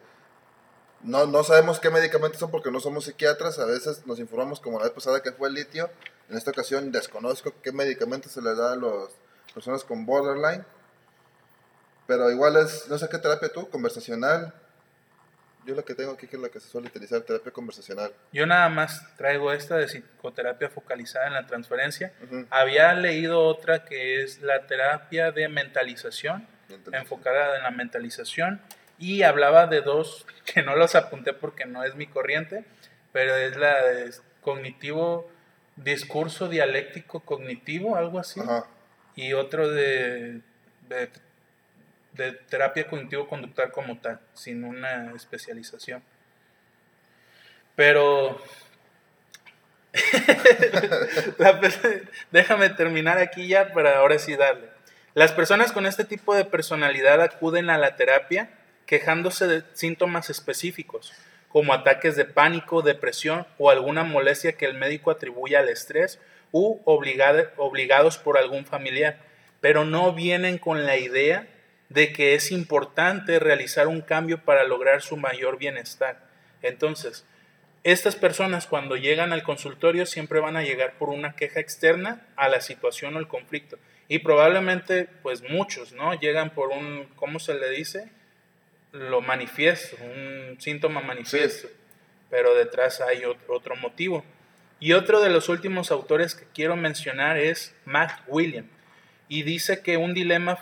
[1.02, 3.58] no, no sabemos qué medicamentos son porque no somos psiquiatras.
[3.58, 5.90] A veces nos informamos, como la vez pasada que fue el litio.
[6.28, 9.10] En esta ocasión desconozco qué medicamentos se les da a las
[9.54, 10.64] personas con borderline.
[12.06, 14.52] Pero igual es, no sé qué terapia tú, conversacional.
[15.66, 18.12] Yo lo que tengo aquí que es la que se suele utilizar, terapia conversacional.
[18.32, 22.12] Yo nada más traigo esta de psicoterapia focalizada en la transferencia.
[22.50, 26.46] Había leído otra que es la terapia de mentalización,
[26.92, 28.60] enfocada en la mentalización
[29.00, 32.64] y hablaba de dos que no los apunté porque no es mi corriente,
[33.12, 35.28] pero es la de cognitivo,
[35.74, 38.40] discurso dialéctico cognitivo, algo así,
[39.16, 40.42] y otro de,
[40.88, 46.02] de, terapia cognitivo-conductual como tal, sin una especialización.
[47.76, 48.42] Pero
[52.30, 54.68] déjame terminar aquí ya para ahora sí darle.
[55.14, 58.50] Las personas con este tipo de personalidad acuden a la terapia
[58.90, 61.12] quejándose de síntomas específicos,
[61.48, 66.18] como ataques de pánico, depresión o alguna molestia que el médico atribuye al estrés
[66.50, 69.20] u obligados por algún familiar,
[69.60, 71.46] pero no vienen con la idea
[71.88, 76.26] de que es importante realizar un cambio para lograr su mayor bienestar.
[76.60, 77.24] Entonces,
[77.84, 82.48] estas personas cuando llegan al consultorio siempre van a llegar por una queja externa a
[82.48, 83.78] la situación o el conflicto.
[84.08, 86.12] Y probablemente, pues muchos, ¿no?
[86.14, 88.10] Llegan por un, ¿cómo se le dice?
[88.92, 91.68] Lo manifiesto, un síntoma manifiesto,
[92.28, 94.24] pero detrás hay otro, motivo.
[94.78, 98.66] Y otro de los últimos autores que quiero mencionar es Matt William,
[99.28, 100.56] y dice que un dilema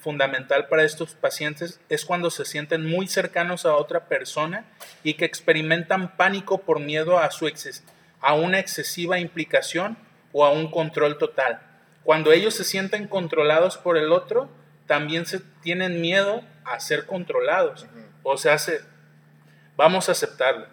[0.00, 4.64] fundamental para estos pacientes es cuando se sienten muy cercanos a otra persona
[5.02, 7.50] y que experimentan pánico por miedo a, su
[8.22, 9.98] a una excesiva implicación
[10.32, 11.60] o a un control total.
[12.02, 14.48] Cuando ellos se sienten controlados por el otro,
[14.86, 17.86] también se tienen miedo a ser controlados.
[18.22, 18.80] O sea, se,
[19.76, 20.66] vamos a aceptarlo.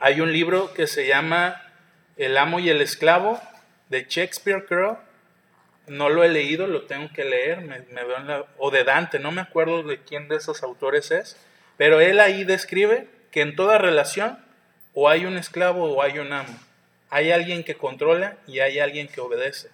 [0.00, 1.60] Hay un libro que se llama
[2.16, 3.40] El amo y el esclavo
[3.88, 5.00] de Shakespeare, creo.
[5.86, 9.40] No lo he leído, lo tengo que leer, me, veo o de Dante, no me
[9.40, 11.38] acuerdo de quién de esos autores es,
[11.78, 14.38] pero él ahí describe que en toda relación
[14.92, 16.58] o hay un esclavo o hay un amo.
[17.08, 19.70] Hay alguien que controla y hay alguien que obedece.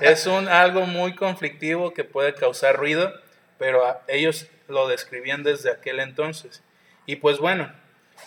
[0.00, 3.12] Es un, algo muy conflictivo que puede causar ruido,
[3.58, 6.62] pero ellos lo describían desde aquel entonces.
[7.06, 7.72] Y pues bueno,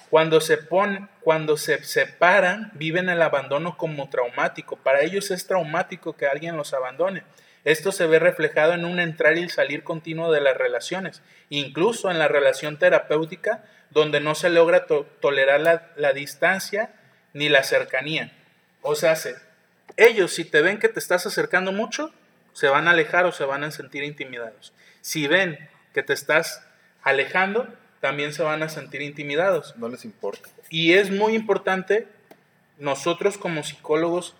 [0.09, 4.77] cuando se ponen, cuando se separan, viven el abandono como traumático.
[4.77, 7.23] Para ellos es traumático que alguien los abandone.
[7.65, 12.17] Esto se ve reflejado en un entrar y salir continuo de las relaciones, incluso en
[12.17, 16.91] la relación terapéutica, donde no se logra tolerar la, la, distancia
[17.33, 18.31] ni la cercanía.
[18.81, 19.35] O sea, se,
[19.99, 22.11] ellos si te ven que te estás acercando mucho,
[22.53, 24.73] se van a alejar o se van a sentir intimidados.
[25.01, 26.63] Si ven que te estás
[27.03, 27.67] alejando,
[27.99, 29.75] también se van a sentir intimidados.
[29.77, 30.49] No les importa.
[30.69, 32.07] Y es muy importante
[32.77, 34.35] nosotros como psicólogos,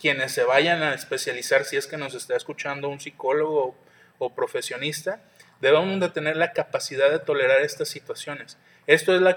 [0.00, 3.76] quienes se vayan a especializar, si es que nos está escuchando un psicólogo
[4.18, 5.20] o profesionista,
[5.60, 8.58] debemos de tener la capacidad de tolerar estas situaciones.
[8.86, 9.36] Esto es la,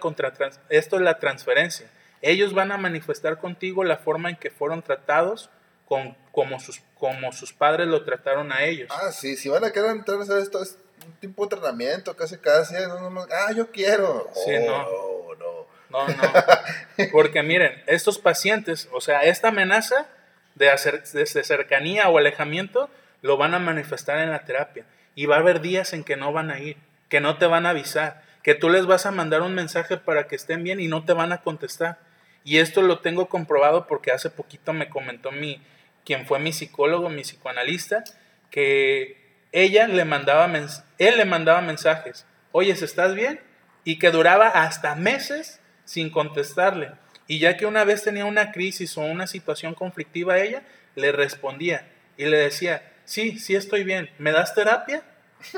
[0.69, 1.87] esto es la transferencia.
[2.21, 5.51] Ellos van a manifestar contigo la forma en que fueron tratados
[5.87, 8.89] con, como, sus, como sus padres lo trataron a ellos.
[8.91, 12.37] Ah, sí, si van a querer entrar a esto, es un tipo de entrenamiento, casi
[12.37, 14.29] casi, ah, yo quiero.
[14.33, 14.85] Sí, no.
[14.87, 15.67] Oh, no.
[15.89, 16.15] No, no.
[17.11, 20.07] Porque miren, estos pacientes, o sea, esta amenaza
[20.55, 22.89] de, hacer, de cercanía o alejamiento,
[23.21, 24.85] lo van a manifestar en la terapia.
[25.15, 26.77] Y va a haber días en que no van a ir,
[27.09, 30.27] que no te van a avisar, que tú les vas a mandar un mensaje para
[30.27, 31.97] que estén bien y no te van a contestar.
[32.43, 35.61] Y esto lo tengo comprobado porque hace poquito me comentó mi,
[36.07, 38.05] quien fue mi psicólogo, mi psicoanalista,
[38.49, 40.49] que ella le mandaba
[40.97, 43.41] él le mandaba mensajes, oye, ¿estás bien?
[43.83, 46.91] Y que duraba hasta meses sin contestarle.
[47.27, 50.63] Y ya que una vez tenía una crisis o una situación conflictiva ella,
[50.95, 55.03] le respondía y le decía, sí, sí estoy bien, ¿me das terapia?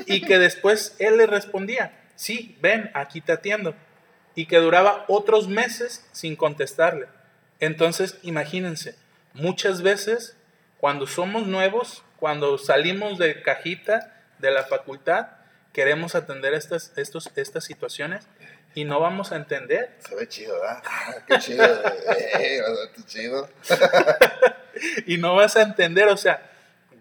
[0.07, 3.75] Y que después él le respondía, sí, ven, aquí te atiendo.
[4.33, 7.05] Y que duraba otros meses sin contestarle.
[7.59, 8.95] Entonces, imagínense,
[9.35, 10.35] muchas veces
[10.79, 15.27] cuando somos nuevos, cuando salimos de cajita de la facultad,
[15.73, 18.27] queremos atender estas, estos, estas situaciones
[18.75, 19.91] y no vamos a entender.
[19.99, 20.83] Se ve chido, ¿verdad?
[20.85, 21.63] Ah, qué chido,
[22.39, 22.61] eh,
[22.95, 23.49] qué chido.
[25.05, 26.49] y no vas a entender, o sea,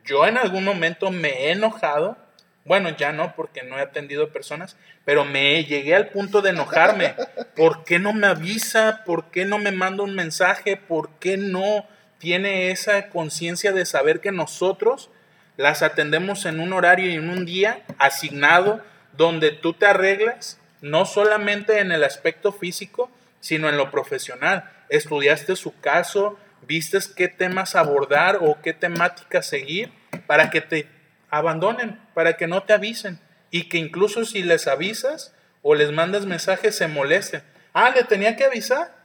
[0.05, 2.17] yo en algún momento me he enojado,
[2.65, 7.15] bueno, ya no, porque no he atendido personas, pero me llegué al punto de enojarme.
[7.57, 9.03] ¿Por qué no me avisa?
[9.07, 10.77] ¿Por qué no me manda un mensaje?
[10.77, 11.87] ¿Por qué no
[12.19, 15.11] tiene esa conciencia de saber que nosotros
[15.57, 21.05] las atendemos en un horario y en un día asignado donde tú te arreglas, no
[21.05, 23.11] solamente en el aspecto físico,
[23.41, 24.71] sino en lo profesional.
[24.89, 29.91] Estudiaste su caso, vistes qué temas abordar o qué temática seguir
[30.27, 30.89] para que te
[31.31, 33.19] abandonen, para que no te avisen
[33.51, 37.43] y que incluso si les avisas o les mandas mensajes se molesten.
[37.73, 38.98] Ah, le tenía que avisar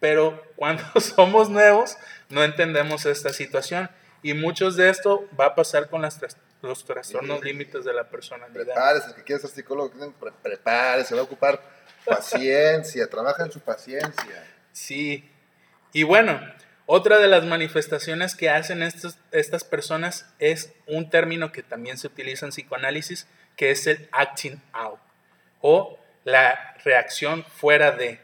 [0.00, 1.96] pero cuando somos nuevos
[2.28, 3.90] no entendemos esta situación
[4.22, 6.18] y muchos de esto va a pasar con las
[6.60, 8.64] los trastornos límites de la personalidad.
[8.64, 9.92] Prepárese, el que quiere ser psicólogo,
[10.42, 11.62] prepárese, va a ocupar
[12.04, 14.44] paciencia, trabaja en su paciencia.
[14.72, 15.30] Sí,
[15.92, 16.40] y bueno,
[16.86, 22.06] otra de las manifestaciones que hacen estos, estas personas es un término que también se
[22.06, 23.26] utiliza en psicoanálisis,
[23.56, 25.00] que es el acting out
[25.60, 28.20] o la reacción fuera de.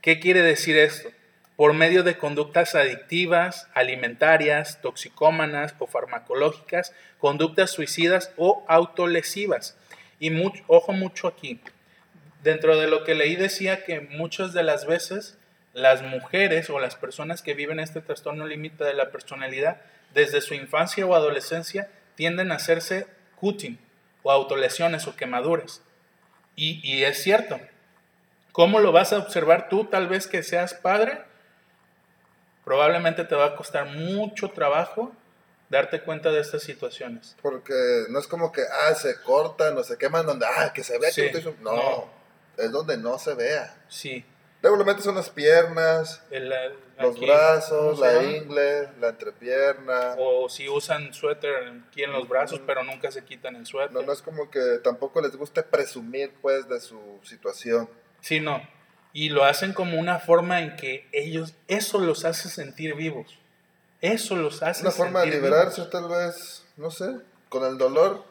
[0.00, 1.08] ¿Qué quiere decir esto?
[1.56, 9.76] Por medio de conductas adictivas, alimentarias, toxicómanas o farmacológicas, conductas suicidas o autolesivas.
[10.20, 10.30] Y
[10.68, 11.60] ojo mucho aquí.
[12.44, 15.36] Dentro de lo que leí decía que muchas de las veces
[15.74, 19.80] las mujeres o las personas que viven este trastorno límite de la personalidad
[20.14, 23.78] desde su infancia o adolescencia tienden a hacerse cutting
[24.22, 25.82] o autolesiones o quemaduras.
[26.54, 27.60] Y, y es cierto,
[28.58, 31.22] ¿Cómo lo vas a observar tú tal vez que seas padre?
[32.64, 35.12] Probablemente te va a costar mucho trabajo
[35.68, 37.36] darte cuenta de estas situaciones.
[37.40, 40.98] Porque no es como que, ah, se cortan o se queman donde, ah, que se
[40.98, 42.10] vea que no, no,
[42.56, 43.80] es donde no se vea.
[43.86, 44.24] Sí.
[44.60, 46.20] Regularmente son las piernas,
[46.98, 50.16] los brazos, la ingle, la entrepierna.
[50.18, 51.54] O si usan suéter
[51.88, 53.92] aquí en los brazos, pero nunca se quitan el suéter.
[53.92, 57.88] No, no es como que tampoco les guste presumir pues de su situación.
[58.20, 58.62] Sí, no.
[59.12, 63.38] Y lo hacen como una forma en que ellos, eso los hace sentir vivos.
[64.00, 67.16] Eso los hace Una forma de liberarse tal vez, no sé,
[67.48, 68.24] con el dolor.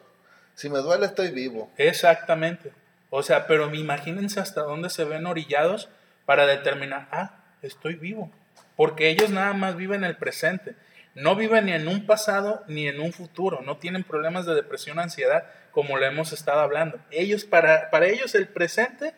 [0.54, 1.70] Si me duele estoy vivo.
[1.76, 2.72] Exactamente.
[3.10, 5.88] O sea, pero imagínense hasta dónde se ven orillados
[6.26, 8.30] para determinar, ah, estoy vivo.
[8.76, 10.74] Porque ellos nada más viven el presente.
[11.14, 13.60] No viven ni en un pasado ni en un futuro.
[13.62, 16.98] No tienen problemas de depresión, ansiedad, como lo hemos estado hablando.
[17.10, 19.14] Ellos, para, para ellos el presente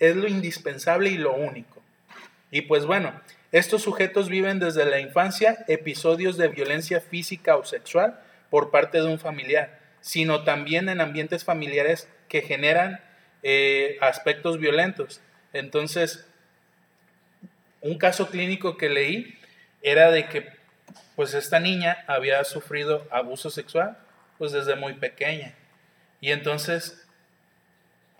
[0.00, 1.80] es lo indispensable y lo único.
[2.50, 3.12] Y pues bueno,
[3.52, 9.06] estos sujetos viven desde la infancia episodios de violencia física o sexual por parte de
[9.06, 13.00] un familiar, sino también en ambientes familiares que generan
[13.42, 15.20] eh, aspectos violentos.
[15.52, 16.26] Entonces,
[17.80, 19.38] un caso clínico que leí
[19.82, 20.48] era de que
[21.16, 23.98] pues esta niña había sufrido abuso sexual
[24.38, 25.54] pues desde muy pequeña.
[26.20, 26.99] Y entonces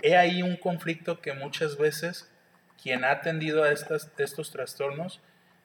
[0.03, 2.29] He ahí un conflicto que muchas veces
[2.83, 5.21] quien ha atendido a estas, estos trastornos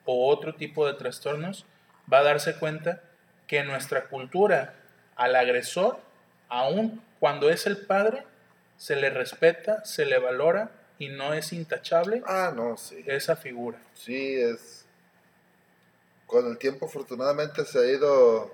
[0.05, 1.65] o otro tipo de trastornos
[2.11, 3.01] va a darse cuenta
[3.47, 4.73] que nuestra cultura
[5.15, 5.99] al agresor,
[6.49, 8.23] aun cuando es el padre,
[8.77, 13.03] se le respeta, se le valora y no es intachable Ah, no, sí.
[13.07, 13.77] esa figura.
[13.93, 14.85] Sí, es.
[16.25, 18.51] Con el tiempo, afortunadamente, se ha ido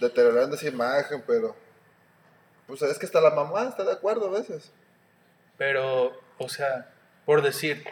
[0.00, 1.56] deteriorando esa imagen, pero.
[2.66, 4.72] Pues es que hasta la mamá está de acuerdo a veces.
[5.58, 6.90] Pero, o sea,
[7.24, 7.84] por decir,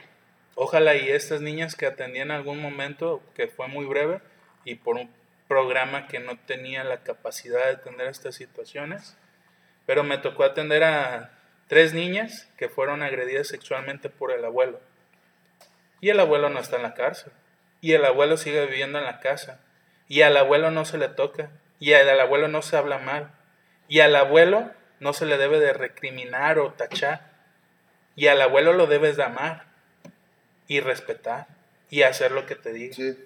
[0.54, 4.20] ojalá y estas niñas que atendí en algún momento, que fue muy breve,
[4.64, 5.10] y por un
[5.48, 9.16] programa que no tenía la capacidad de atender estas situaciones,
[9.86, 14.80] pero me tocó atender a tres niñas que fueron agredidas sexualmente por el abuelo.
[16.00, 17.32] Y el abuelo no está en la cárcel.
[17.80, 19.60] Y el abuelo sigue viviendo en la casa.
[20.08, 21.50] Y al abuelo no se le toca.
[21.78, 23.32] Y al abuelo no se habla mal.
[23.92, 24.70] Y al abuelo
[25.00, 27.30] no se le debe de recriminar o tachar.
[28.16, 29.66] Y al abuelo lo debes de amar
[30.66, 31.46] y respetar
[31.90, 32.94] y hacer lo que te diga.
[32.94, 33.18] Sí.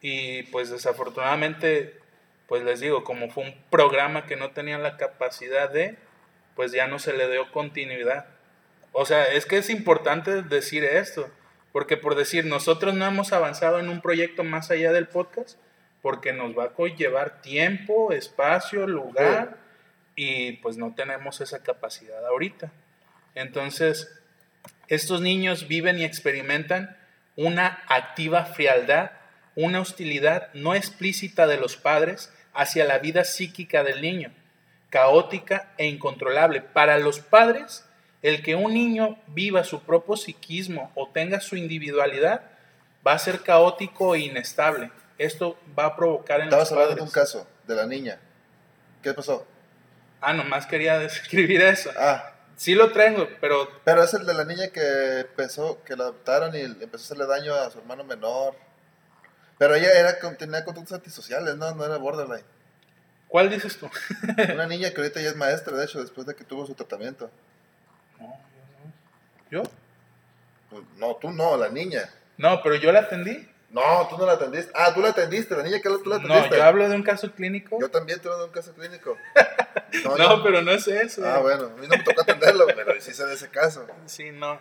[0.00, 1.98] Y pues desafortunadamente,
[2.46, 5.96] pues les digo, como fue un programa que no tenía la capacidad de,
[6.54, 8.26] pues ya no se le dio continuidad.
[8.92, 11.28] O sea, es que es importante decir esto,
[11.72, 15.58] porque por decir, nosotros no hemos avanzado en un proyecto más allá del podcast,
[16.04, 19.56] porque nos va a conllevar tiempo, espacio, lugar,
[20.14, 22.70] y pues no tenemos esa capacidad ahorita.
[23.34, 24.12] Entonces,
[24.88, 26.94] estos niños viven y experimentan
[27.36, 29.12] una activa frialdad,
[29.56, 34.30] una hostilidad no explícita de los padres hacia la vida psíquica del niño,
[34.90, 36.60] caótica e incontrolable.
[36.60, 37.86] Para los padres,
[38.20, 42.42] el que un niño viva su propio psiquismo o tenga su individualidad
[43.06, 44.90] va a ser caótico e inestable.
[45.18, 48.20] Esto va a provocar en Estabas los hablando de un caso, de la niña.
[49.02, 49.46] ¿Qué pasó?
[50.20, 51.90] Ah, nomás quería describir eso.
[51.96, 56.04] Ah, Sí lo traigo, pero pero es el de la niña que empezó, que la
[56.04, 58.54] adoptaron y empezó a hacerle daño a su hermano menor.
[59.58, 61.74] Pero ella era, tenía conductas antisociales, ¿no?
[61.74, 62.44] No era borderline.
[63.34, 63.90] ¿cuál dices tú?
[64.54, 67.28] Una niña que ahorita ya es maestra, de hecho, después de que tuvo su tratamiento.
[68.20, 68.26] No,
[69.50, 69.62] yo no.
[69.64, 69.70] ¿Yo?
[70.70, 72.08] Pues, no, tú no, la niña.
[72.38, 73.48] No, pero yo la atendí.
[73.74, 74.70] No, tú no la atendiste.
[74.74, 76.56] Ah, tú la atendiste, la niña que tú la No, atendiste.
[76.58, 77.76] yo hablo de un caso clínico.
[77.80, 79.16] Yo también tuve un caso clínico.
[80.04, 81.22] No, yo- pero no es eso.
[81.24, 83.86] Ah, bueno, a mí no me tocó atenderlo, pero sí sé de ese caso.
[84.06, 84.58] Sí, no.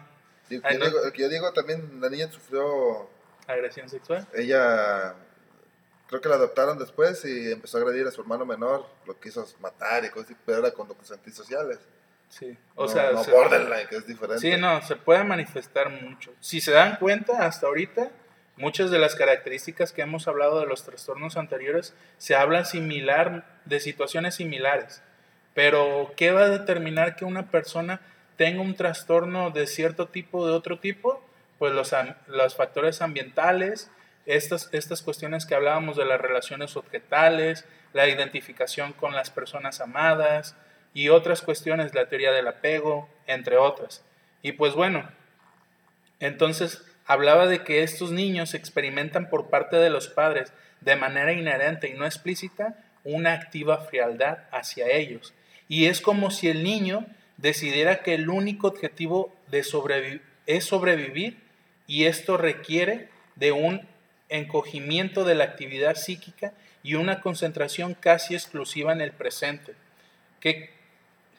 [0.49, 0.85] Y Ay, yo no.
[0.85, 3.09] digo, yo digo también, la niña sufrió,
[3.47, 4.27] Agresión sexual.
[4.33, 5.15] ella,
[6.07, 9.47] creo que la adoptaron después y empezó a agredir a su hermano menor, lo quiso
[9.59, 11.79] matar y cosas así, pero era conductas antisociales.
[12.29, 12.55] Sí.
[12.75, 14.39] O no, sea, no se- borderline, que es diferente.
[14.39, 16.31] Sí, no, se puede manifestar mucho.
[16.39, 18.09] Si se dan cuenta, hasta ahorita,
[18.57, 23.79] muchas de las características que hemos hablado de los trastornos anteriores se hablan similar, de
[23.79, 25.01] situaciones similares.
[25.53, 28.01] Pero, ¿qué va a determinar que una persona
[28.37, 31.23] tenga un trastorno de cierto tipo, de otro tipo?
[31.59, 31.93] Pues los,
[32.27, 33.89] los factores ambientales,
[34.25, 40.55] estas, estas cuestiones que hablábamos de las relaciones objetales, la identificación con las personas amadas
[40.93, 44.03] y otras cuestiones, la teoría del apego, entre otras.
[44.41, 45.07] Y pues bueno,
[46.19, 51.89] entonces hablaba de que estos niños experimentan por parte de los padres de manera inherente
[51.89, 55.33] y no explícita una activa frialdad hacia ellos.
[55.67, 57.05] Y es como si el niño
[57.37, 61.37] decidiera que el único objetivo de sobrevi- es sobrevivir
[61.87, 63.87] y esto requiere de un
[64.29, 69.73] encogimiento de la actividad psíquica y una concentración casi exclusiva en el presente.
[70.39, 70.71] Que,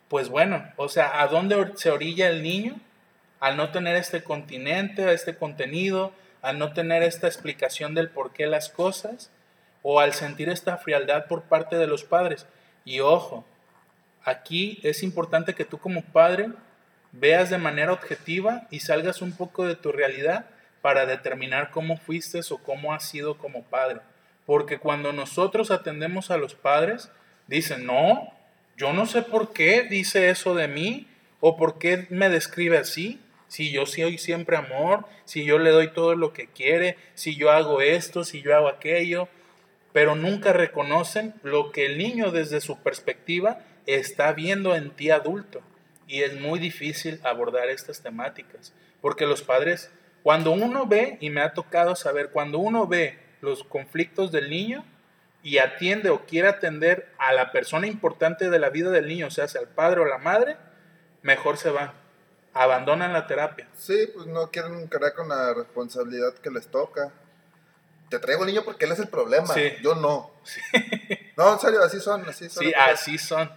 [0.09, 2.77] pues bueno, o sea, ¿a dónde se orilla el niño?
[3.45, 8.47] Al no tener este continente, este contenido, al no tener esta explicación del por qué
[8.47, 9.31] las cosas,
[9.83, 12.47] o al sentir esta frialdad por parte de los padres.
[12.87, 13.45] Y ojo,
[14.25, 16.49] aquí es importante que tú como padre
[17.13, 20.47] veas de manera objetiva y salgas un poco de tu realidad
[20.81, 24.01] para determinar cómo fuiste o cómo has sido como padre.
[24.47, 27.11] Porque cuando nosotros atendemos a los padres,
[27.47, 28.33] dicen, no,
[28.79, 31.09] yo no sé por qué dice eso de mí
[31.41, 33.21] o por qué me describe así.
[33.55, 37.53] Si yo soy siempre amor, si yo le doy todo lo que quiere, si yo
[37.53, 39.29] hago esto, si yo hago aquello,
[39.93, 45.63] pero nunca reconocen lo que el niño desde su perspectiva está viendo en ti adulto.
[46.09, 49.89] Y es muy difícil abordar estas temáticas, porque los padres,
[50.25, 54.85] cuando uno ve, y me ha tocado saber, cuando uno ve los conflictos del niño
[55.45, 59.31] y atiende o quiere atender a la persona importante de la vida del niño, o
[59.31, 60.57] sea, sea el padre o la madre,
[61.23, 61.93] mejor se van,
[62.55, 63.69] abandonan la terapia.
[63.75, 67.13] Sí, pues no quieren cargar con la responsabilidad que les toca.
[68.09, 69.73] Te traigo el niño porque él es el problema, Sí.
[69.83, 70.31] yo no.
[71.37, 72.63] No, en serio, así son, así son.
[72.65, 73.51] Sí, así son.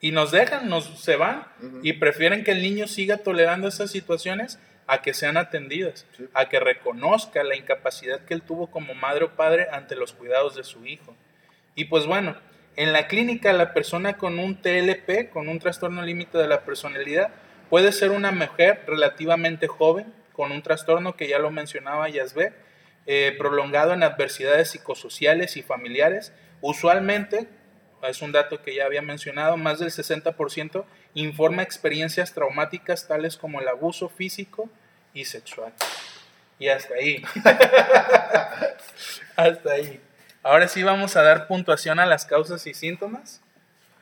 [0.00, 1.80] Y nos dejan, nos se van Ujú.
[1.82, 6.28] y prefieren que el niño siga tolerando esas situaciones a que sean atendidas, Sí.
[6.34, 10.54] a que reconozca la incapacidad que él tuvo como madre o padre ante los cuidados
[10.54, 11.16] de su hijo.
[11.74, 12.36] Y pues bueno,
[12.76, 17.30] en la clínica la persona con un TLP, con un trastorno límite de la personalidad,
[17.70, 22.52] puede ser una mujer relativamente joven, con un trastorno que ya lo mencionaba Yasbe,
[23.06, 26.32] eh, prolongado en adversidades psicosociales y familiares.
[26.60, 27.48] Usualmente,
[28.02, 33.60] es un dato que ya había mencionado, más del 60% informa experiencias traumáticas tales como
[33.60, 34.68] el abuso físico
[35.14, 35.72] y sexual.
[36.58, 37.22] Y hasta ahí.
[39.36, 40.00] hasta ahí.
[40.42, 43.40] Ahora sí vamos a dar puntuación a las causas y síntomas.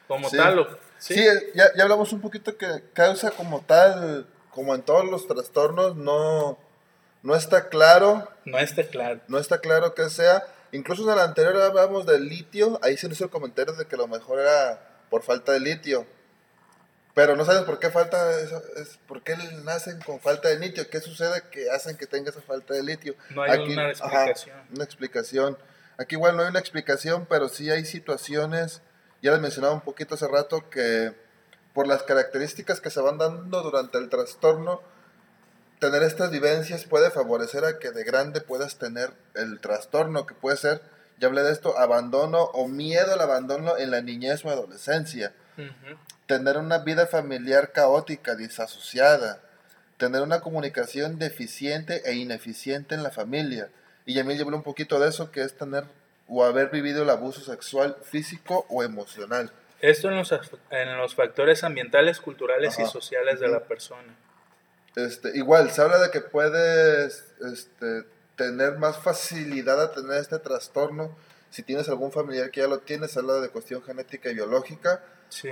[0.09, 0.37] Como Sí.
[0.37, 0.67] tal.
[1.13, 1.25] O- Sí,
[1.55, 6.59] ya, ya hablamos un poquito que causa como tal, como en todos los trastornos, no,
[7.23, 9.21] no está claro, No está claro.
[9.29, 10.45] no está claro qué sea.
[10.73, 13.97] Incluso en el anterior hablábamos del litio, ahí se nos hizo el comentario de que
[13.97, 14.81] lo mejor era
[15.11, 16.07] por falta de litio.
[17.15, 20.91] Pero no sabes por qué falta eso, es por qué nacen con falta de litio,
[20.91, 23.15] qué sucede que hacen que tenga esa falta de litio.
[23.31, 23.91] No hay una ajá,
[24.31, 24.57] explicación.
[24.75, 25.59] una explicación.
[25.97, 28.83] Aquí igual no hay una explicación, pero sí hay situaciones,
[29.25, 31.13] ya les mencionaba un poquito hace rato, que
[31.73, 34.81] por las características que se van dando durante el trastorno,
[35.81, 40.57] tener estas vivencias puede favorecer a que de grande puedas tener el trastorno, que puede
[40.57, 40.81] ser,
[41.19, 45.33] ya hablé de esto, abandono o miedo al abandono en la niñez o adolescencia
[46.27, 49.41] tener una vida familiar caótica, disasociada,
[49.97, 53.69] tener una comunicación deficiente e ineficiente en la familia.
[54.07, 55.85] Y Yamil ya habló un poquito de eso, que es tener
[56.29, 59.53] o haber vivido el abuso sexual físico o emocional.
[59.81, 60.33] Esto en los,
[60.71, 62.91] en los factores ambientales, culturales y Ajá.
[62.91, 64.17] sociales de la persona.
[64.97, 68.05] Este, igual, se habla de que puedes este,
[68.37, 71.15] tener más facilidad a tener este trastorno
[71.55, 75.05] si tienes algún familiar que ya lo tiene, se habla de cuestión genética y biológica.
[75.29, 75.51] Sí.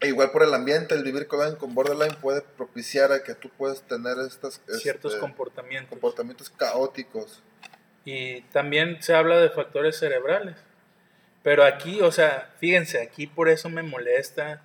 [0.00, 3.50] E igual por el ambiente, el vivir con con borderline puede propiciar a que tú
[3.50, 5.90] puedas tener estas Ciertos este, comportamientos.
[5.90, 7.42] comportamientos caóticos.
[8.04, 10.56] Y también se habla de factores cerebrales.
[11.42, 14.62] Pero aquí, o sea, fíjense, aquí por eso me molesta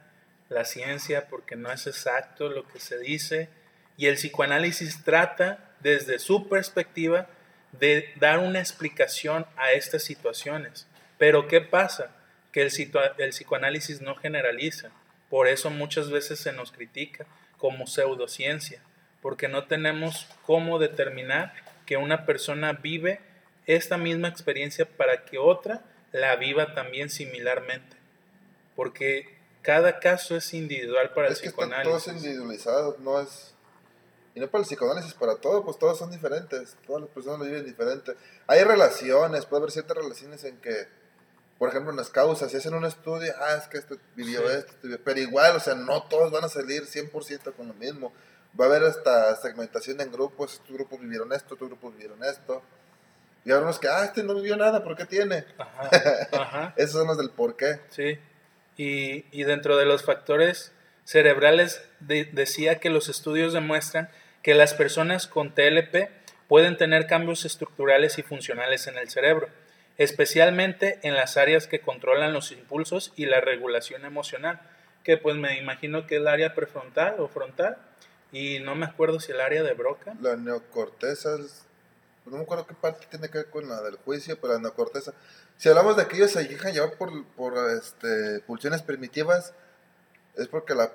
[0.50, 3.50] la ciencia, porque no es exacto lo que se dice.
[3.98, 7.28] Y el psicoanálisis trata, desde su perspectiva,
[7.72, 10.88] de dar una explicación a estas situaciones.
[11.18, 12.12] Pero ¿qué pasa?
[12.52, 12.72] Que el,
[13.18, 14.90] el psicoanálisis no generaliza.
[15.30, 17.26] Por eso muchas veces se nos critica
[17.58, 18.82] como pseudociencia,
[19.22, 21.54] porque no tenemos cómo determinar
[21.86, 23.20] que una persona vive
[23.66, 27.98] esta misma experiencia para que otra la viva también similarmente.
[28.76, 32.14] Porque cada caso es individual para el es que están todos psicoanálisis.
[32.14, 33.54] individualizados, no es...
[34.36, 37.46] Y no para el psicoanálisis, para todo, pues todos son diferentes, todas las personas lo
[37.46, 38.14] viven diferente.
[38.48, 40.88] Hay relaciones, puede haber ciertas relaciones en que,
[41.60, 44.56] por ejemplo, en las causas, si hacen un estudio, ah, es que este vivió Sí.
[44.58, 48.12] esto, este pero igual, o sea, no todos van a salir 100% con lo mismo.
[48.60, 52.62] Va a haber hasta segmentación en grupos, estos grupos vivieron esto, estos grupos vivieron esto.
[53.46, 55.46] Y habrá unos que, ah, este no vivió nada, ¿por qué tiene?
[55.58, 55.90] Ajá,
[56.32, 56.74] ajá.
[56.78, 57.80] Esos son los del por qué.
[57.90, 58.18] Sí,
[58.78, 60.72] y, y dentro de los factores
[61.04, 64.10] cerebrales de- decía que los estudios demuestran
[64.44, 66.10] que las personas con TLP
[66.48, 69.48] pueden tener cambios estructurales y funcionales en el cerebro,
[69.98, 74.62] especialmente en las áreas que controlan los impulsos y la regulación emocional,
[75.04, 77.78] que pues me imagino que es el área prefrontal o frontal,
[78.34, 80.16] y no me acuerdo si el área de Broca.
[80.20, 81.38] La neocorteza,
[82.26, 85.14] no me acuerdo qué parte tiene que ver con la del juicio, pero la neocorteza.
[85.58, 89.54] Si hablamos de que ellos se dejan llevar por, por este, pulsiones primitivas,
[90.36, 90.92] es porque la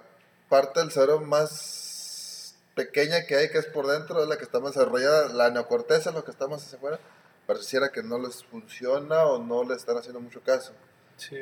[0.48, 4.58] parte del cerebro más pequeña que hay, que es por dentro, es la que está
[4.58, 5.28] más desarrollada.
[5.28, 6.98] La neocorteza, lo que está más hacia afuera,
[7.46, 10.72] pareciera que no les funciona o no le están haciendo mucho caso.
[11.16, 11.38] Sí.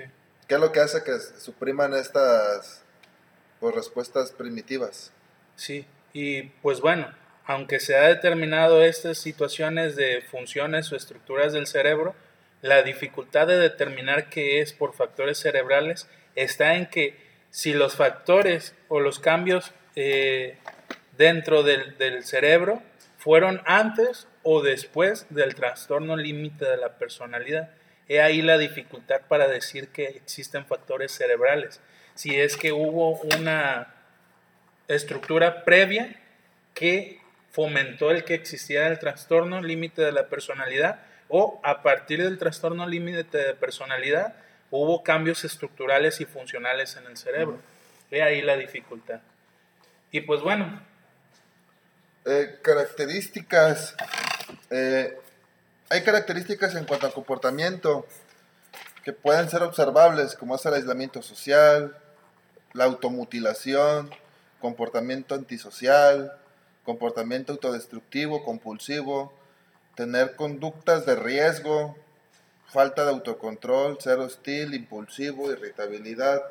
[0.47, 2.83] ¿Qué es lo que hace que supriman estas
[3.61, 5.11] pues, respuestas primitivas?
[5.57, 7.13] Sí, y pues bueno,
[7.47, 12.15] aunque se ha determinado estas situaciones de funciones o estructuras del cerebro,
[12.63, 17.17] la dificultad de determinar qué es por factores cerebrales está en que
[17.51, 20.59] si los factores o los cambios eh,
[21.17, 22.83] dentro del, del cerebro
[23.19, 27.71] fueron antes o después del trastorno límite de la personalidad.
[28.09, 31.81] He ahí la dificultad para decir que existen factores cerebrales.
[32.15, 33.96] Si es que hubo una
[34.89, 36.17] estructura previa
[36.75, 37.21] que
[37.51, 42.87] fomentó el que existiera el trastorno límite de la personalidad o a partir del trastorno
[42.87, 44.35] límite de personalidad
[44.71, 47.59] hubo cambios estructurales y funcionales en el cerebro.
[48.11, 49.21] Ve ahí la dificultad.
[50.11, 50.81] Y pues bueno,
[52.25, 53.95] Eh, características.
[54.71, 55.17] eh,
[55.89, 58.07] hay características en cuanto al comportamiento
[59.05, 61.97] que pueden ser observables, como es el aislamiento social,
[62.73, 64.11] la automutilación,
[64.61, 66.39] comportamiento antisocial,
[66.85, 69.33] comportamiento autodestructivo, compulsivo,
[69.95, 71.97] tener conductas de riesgo,
[72.69, 76.43] falta de autocontrol, ser hostil, impulsivo, irritabilidad,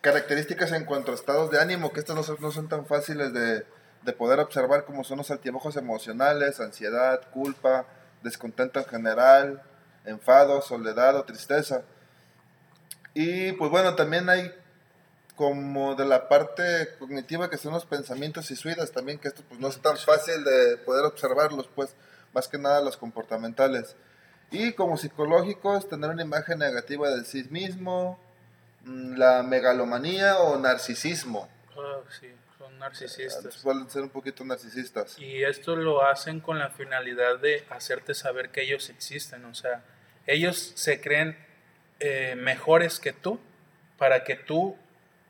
[0.00, 3.32] características en cuanto a estados de ánimo, que estas no son, no son tan fáciles
[3.32, 3.64] de,
[4.02, 7.86] de poder observar como son los altibajos emocionales, ansiedad, culpa,
[8.22, 9.62] descontento en general,
[10.04, 11.82] enfado, soledad o tristeza.
[13.14, 14.52] Y pues bueno, también hay
[15.36, 19.60] como de la parte cognitiva que son los pensamientos y suidas también, que esto pues
[19.60, 21.94] no es tan fácil de poder observarlos, pues
[22.32, 23.96] más que nada los comportamentales.
[24.50, 28.20] Y como psicológicos, tener una imagen negativa de sí mismo,
[28.84, 31.48] mm, la megalomanía o narcisismo.
[31.76, 33.54] Ah, sí, son narcisistas.
[33.54, 35.18] Suelen ser un poquito narcisistas.
[35.18, 39.44] Y esto lo hacen con la finalidad de hacerte saber que ellos existen.
[39.46, 39.82] O sea,
[40.26, 41.36] ellos se creen
[41.98, 43.40] eh, mejores que tú
[43.98, 44.76] para que tú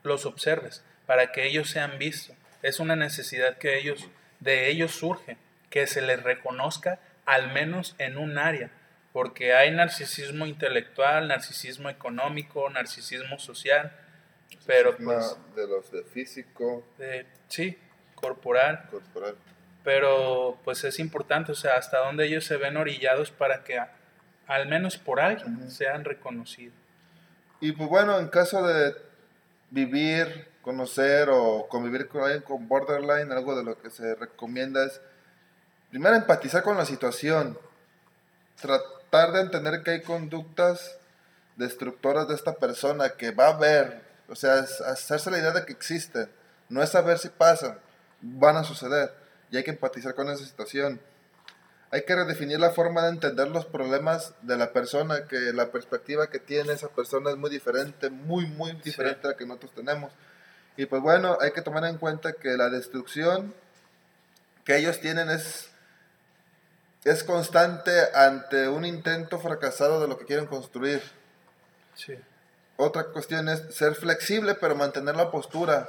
[0.05, 2.35] los observes, para que ellos sean vistos.
[2.61, 5.37] Es una necesidad que ellos, de ellos surge,
[5.69, 8.69] que se les reconozca al menos en un área,
[9.11, 13.91] porque hay narcisismo intelectual, narcisismo económico, narcisismo social,
[14.65, 15.37] pero pues...
[15.55, 16.83] De los de físico.
[17.47, 17.77] sí,
[18.15, 18.87] corporal.
[18.89, 19.35] Corporal.
[19.83, 23.79] Pero pues es importante, o sea, hasta dónde ellos se ven orillados para que
[24.47, 26.75] al menos por alguien sean reconocidos.
[27.59, 28.95] Y pues bueno, en caso de
[29.75, 35.01] vivir, conocer o convivir con alguien con borderline, algo de lo que se recomienda es
[35.89, 37.59] primero empatizar con la situación,
[38.59, 40.97] tratar de entender que hay conductas
[41.57, 45.73] destructoras de esta persona que va a ver, o sea, hacerse la idea de que
[45.73, 46.29] existen,
[46.69, 47.77] no es saber si pasan,
[48.21, 49.13] van a suceder
[49.51, 51.01] y hay que empatizar con esa situación.
[51.95, 56.29] Hay que redefinir la forma de entender los problemas de la persona, que la perspectiva
[56.29, 60.11] que tiene esa persona es muy diferente, muy, muy diferente a la que nosotros tenemos.
[60.75, 63.53] Y pues bueno, hay que tomar en cuenta que la destrucción
[64.65, 65.69] que ellos tienen es
[67.05, 71.01] es constante ante un intento fracasado de lo que quieren construir.
[71.95, 72.19] Sí.
[72.75, 75.87] Otra cuestión es ser flexible, pero mantener la postura.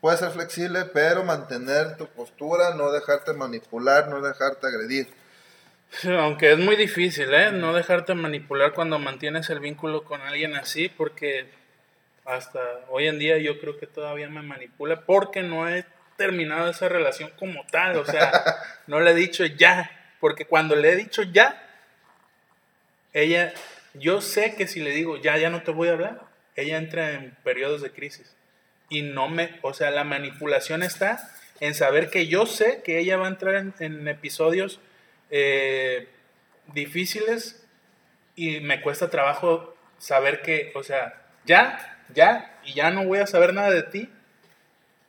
[0.00, 5.08] Puedes ser flexible, pero mantener tu postura, no dejarte manipular, no dejarte agredir.
[6.18, 7.52] Aunque es muy difícil, ¿eh?
[7.52, 11.46] No dejarte manipular cuando mantienes el vínculo con alguien así, porque
[12.24, 15.84] hasta hoy en día yo creo que todavía me manipula porque no he
[16.16, 18.30] terminado esa relación como tal, o sea,
[18.86, 19.90] no le he dicho ya,
[20.20, 21.62] porque cuando le he dicho ya,
[23.12, 23.52] ella,
[23.94, 26.20] yo sé que si le digo ya, ya no te voy a hablar,
[26.56, 28.36] ella entra en periodos de crisis.
[28.90, 31.30] Y no me, o sea, la manipulación está
[31.60, 34.80] en saber que yo sé que ella va a entrar en, episodios
[35.30, 36.08] eh,
[36.74, 37.64] difíciles
[38.34, 43.26] y me cuesta trabajo saber que, o sea, ya, ya, y ya no voy a
[43.26, 44.12] saber nada de ti,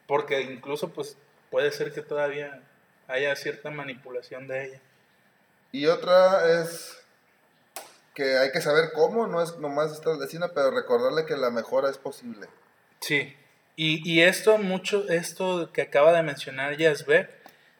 [0.07, 1.17] porque incluso pues
[1.49, 2.61] puede ser que todavía
[3.07, 4.81] haya cierta manipulación de ella.
[5.71, 6.97] Y otra es
[8.13, 11.89] que hay que saber cómo, no es nomás estar vecina, pero recordarle que la mejora
[11.89, 12.47] es posible.
[12.99, 13.35] Sí,
[13.75, 17.29] y, esto, mucho, esto que acaba de mencionar Yasbe,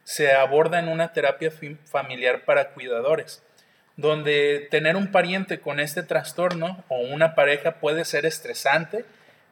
[0.04, 1.52] se aborda en una terapia
[1.86, 3.44] familiar para cuidadores,
[3.98, 9.06] donde tener un pariente con este trastorno o una pareja puede ser estresante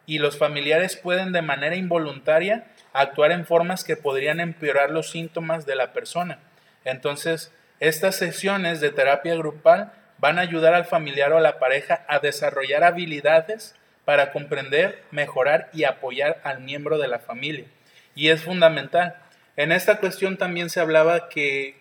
[0.06, 5.66] y los familiares pueden de manera involuntaria actuar en formas que podrían empeorar los síntomas
[5.68, 6.40] de la persona.
[6.84, 12.04] Entonces, estas sesiones de terapia grupal van a ayudar al familiar o a la pareja
[12.08, 13.76] a desarrollar habilidades
[14.10, 17.68] para comprender, mejorar y apoyar al miembro de la familia.
[18.16, 19.16] Y es fundamental.
[19.56, 21.80] En esta cuestión también se hablaba que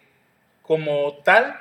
[0.60, 1.58] como tal,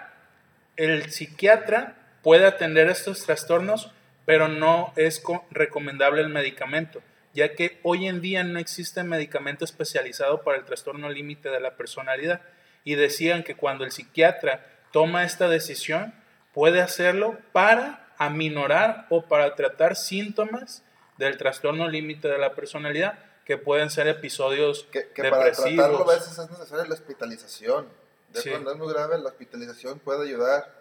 [0.76, 3.94] el psiquiatra puede atender estos trastornos,
[4.26, 7.02] pero no es recomendable el medicamento,
[7.34, 11.78] ya que hoy en día no existe medicamento especializado para el trastorno límite de la
[11.78, 12.42] personalidad
[12.84, 16.14] y decían que cuando el psiquiatra toma esta decisión,
[16.54, 20.84] puede hacerlo para aminorar o para tratar síntomas
[21.18, 26.16] del trastorno límite de la personalidad, que pueden ser episodios que, que para tratarlo a
[26.16, 27.88] veces es necesaria la hospitalización.
[28.34, 30.78] De cuando es muy grave, la hospitalización puede ayudar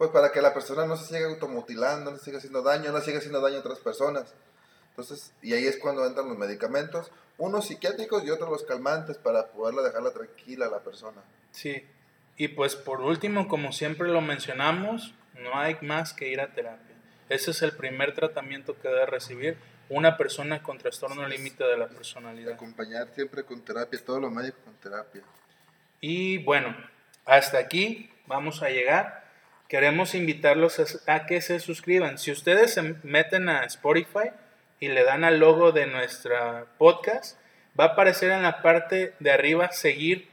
[0.00, 3.18] pues para que la persona no se siga automutilando, no siga haciendo daño, no siga
[3.18, 4.32] haciendo daño a otras personas.
[4.88, 9.48] Entonces, y ahí es cuando entran los medicamentos, unos psiquiátricos y otros los calmantes para
[9.48, 11.22] poderla dejarla tranquila a la persona.
[11.50, 11.86] Sí,
[12.38, 15.12] y pues por último, como siempre lo mencionamos,
[15.42, 16.96] no hay más que ir a terapia.
[17.28, 19.56] Ese es el primer tratamiento que debe recibir
[19.88, 22.54] una persona con trastorno límite de la personalidad.
[22.54, 25.22] Acompañar siempre con terapia, todos los médicos con terapia.
[26.00, 26.76] Y bueno,
[27.24, 29.24] hasta aquí vamos a llegar.
[29.68, 32.18] Queremos invitarlos a que se suscriban.
[32.18, 34.30] Si ustedes se meten a Spotify,
[34.82, 37.38] y le dan al logo de nuestra podcast,
[37.78, 40.28] Va a aparecer en la parte de arriba seguir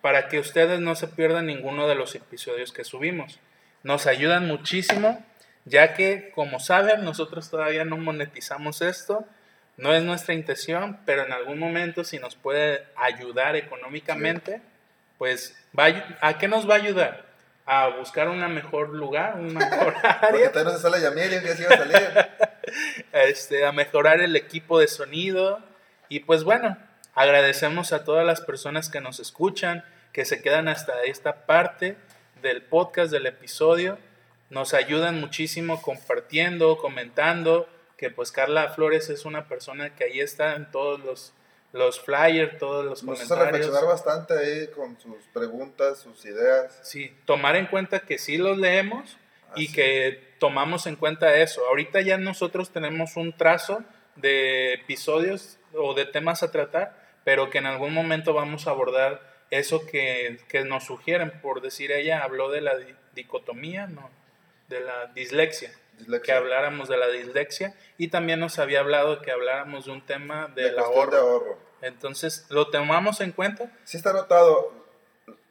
[0.00, 3.40] para que ustedes no se pierdan ninguno de los episodios que subimos.
[3.86, 5.24] Nos ayudan muchísimo,
[5.64, 9.24] ya que como saben, nosotros todavía no monetizamos esto.
[9.76, 14.60] No es nuestra intención, pero en algún momento si nos puede ayudar económicamente,
[15.18, 15.56] pues
[16.20, 17.26] ¿a qué nos va a ayudar?
[17.64, 20.50] A buscar un mejor lugar, un mejor área.
[20.50, 22.28] Porque no se sale Yamil, que iba a salir.
[23.12, 25.60] este, a mejorar el equipo de sonido.
[26.08, 26.76] Y pues bueno,
[27.14, 31.96] agradecemos a todas las personas que nos escuchan, que se quedan hasta esta parte
[32.46, 33.98] del podcast, del episodio.
[34.50, 40.54] Nos ayudan muchísimo compartiendo, comentando, que pues Carla Flores es una persona que ahí está
[40.54, 41.32] en todos los,
[41.72, 43.52] los flyers, todos los Nos comentarios.
[43.52, 46.78] reflexionar bastante ahí con sus preguntas, sus ideas.
[46.82, 49.16] Sí, tomar en cuenta que sí los leemos
[49.56, 51.66] y que tomamos en cuenta eso.
[51.66, 53.82] Ahorita ya nosotros tenemos un trazo
[54.14, 59.35] de episodios o de temas a tratar, pero que en algún momento vamos a abordar
[59.50, 61.40] eso que, que nos sugieren.
[61.40, 62.74] Por decir, ella habló de la
[63.14, 64.10] dicotomía, no,
[64.68, 65.72] de la dislexia,
[66.22, 70.48] que habláramos de la dislexia, y también nos había hablado que habláramos de un tema
[70.48, 71.10] del de ahorro.
[71.10, 71.58] de ahorro.
[71.82, 73.72] Entonces, ¿lo tomamos en cuenta?
[73.84, 74.72] Sí está anotado.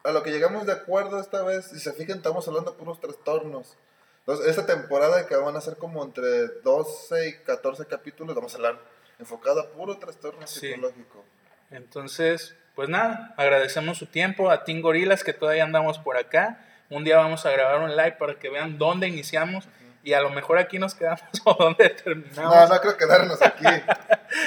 [0.04, 3.00] A lo que llegamos de acuerdo esta vez, si se fijan, estamos hablando de puros
[3.00, 3.76] trastornos.
[4.20, 8.58] Entonces, esta temporada que van a ser como entre 12 y 14 capítulos, vamos a
[8.58, 8.80] hablar
[9.20, 11.24] enfocada a puro trastorno psicológico.
[11.72, 16.60] Entonces, pues nada, agradecemos su tiempo a Team Gorilas que todavía andamos por acá.
[16.90, 19.68] Un día vamos a grabar un live para que vean dónde iniciamos
[20.04, 22.54] y a lo mejor aquí nos quedamos o dónde terminamos.
[22.54, 23.64] No, no creo quedarnos aquí.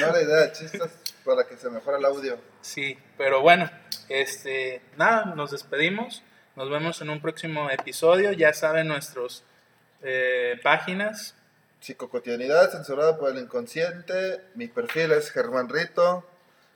[0.00, 0.90] no la idea, chistes
[1.24, 2.38] para que se mejore el audio.
[2.62, 3.70] Sí, pero bueno,
[4.08, 6.22] este, nada, nos despedimos.
[6.56, 8.32] Nos vemos en un próximo episodio.
[8.32, 9.44] Ya saben nuestras
[10.02, 11.34] eh, páginas.
[11.80, 14.40] Psicocotidianidad, censurada por el inconsciente.
[14.54, 16.24] Mi perfil es Germán Rito.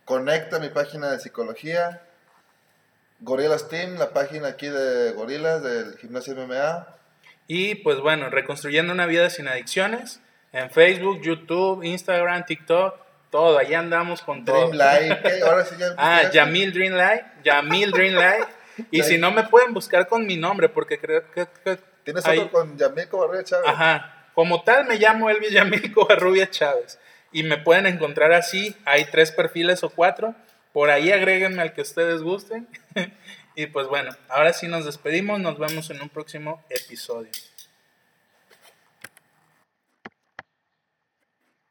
[0.05, 2.03] Conecta mi página de psicología.
[3.21, 6.89] Gorilas Team, la página aquí de Gorilas del gimnasio MMA.
[7.47, 10.21] Y pues bueno, reconstruyendo una vida sin adicciones
[10.53, 12.97] en Facebook, YouTube, Instagram, TikTok,
[13.31, 14.69] todo, allá andamos con todo.
[14.69, 15.95] Dreamlight, ahora sí ya.
[15.97, 18.47] Ah, Yamil Dreamlight, Yamil Dreamlight.
[18.91, 21.47] y si no me pueden buscar con mi nombre, porque creo que.
[22.05, 23.69] Tienes otro con Yamil Covarrubia Chávez.
[23.69, 24.27] Ajá.
[24.35, 26.99] Como tal, me llamo Elvis Yamil Covarrubia Chávez.
[27.33, 28.76] Y me pueden encontrar así.
[28.85, 30.35] Hay tres perfiles o cuatro.
[30.72, 32.68] Por ahí agréguenme al que ustedes gusten.
[33.57, 35.41] y pues bueno, ahora sí nos despedimos.
[35.41, 37.30] Nos vemos en un próximo episodio.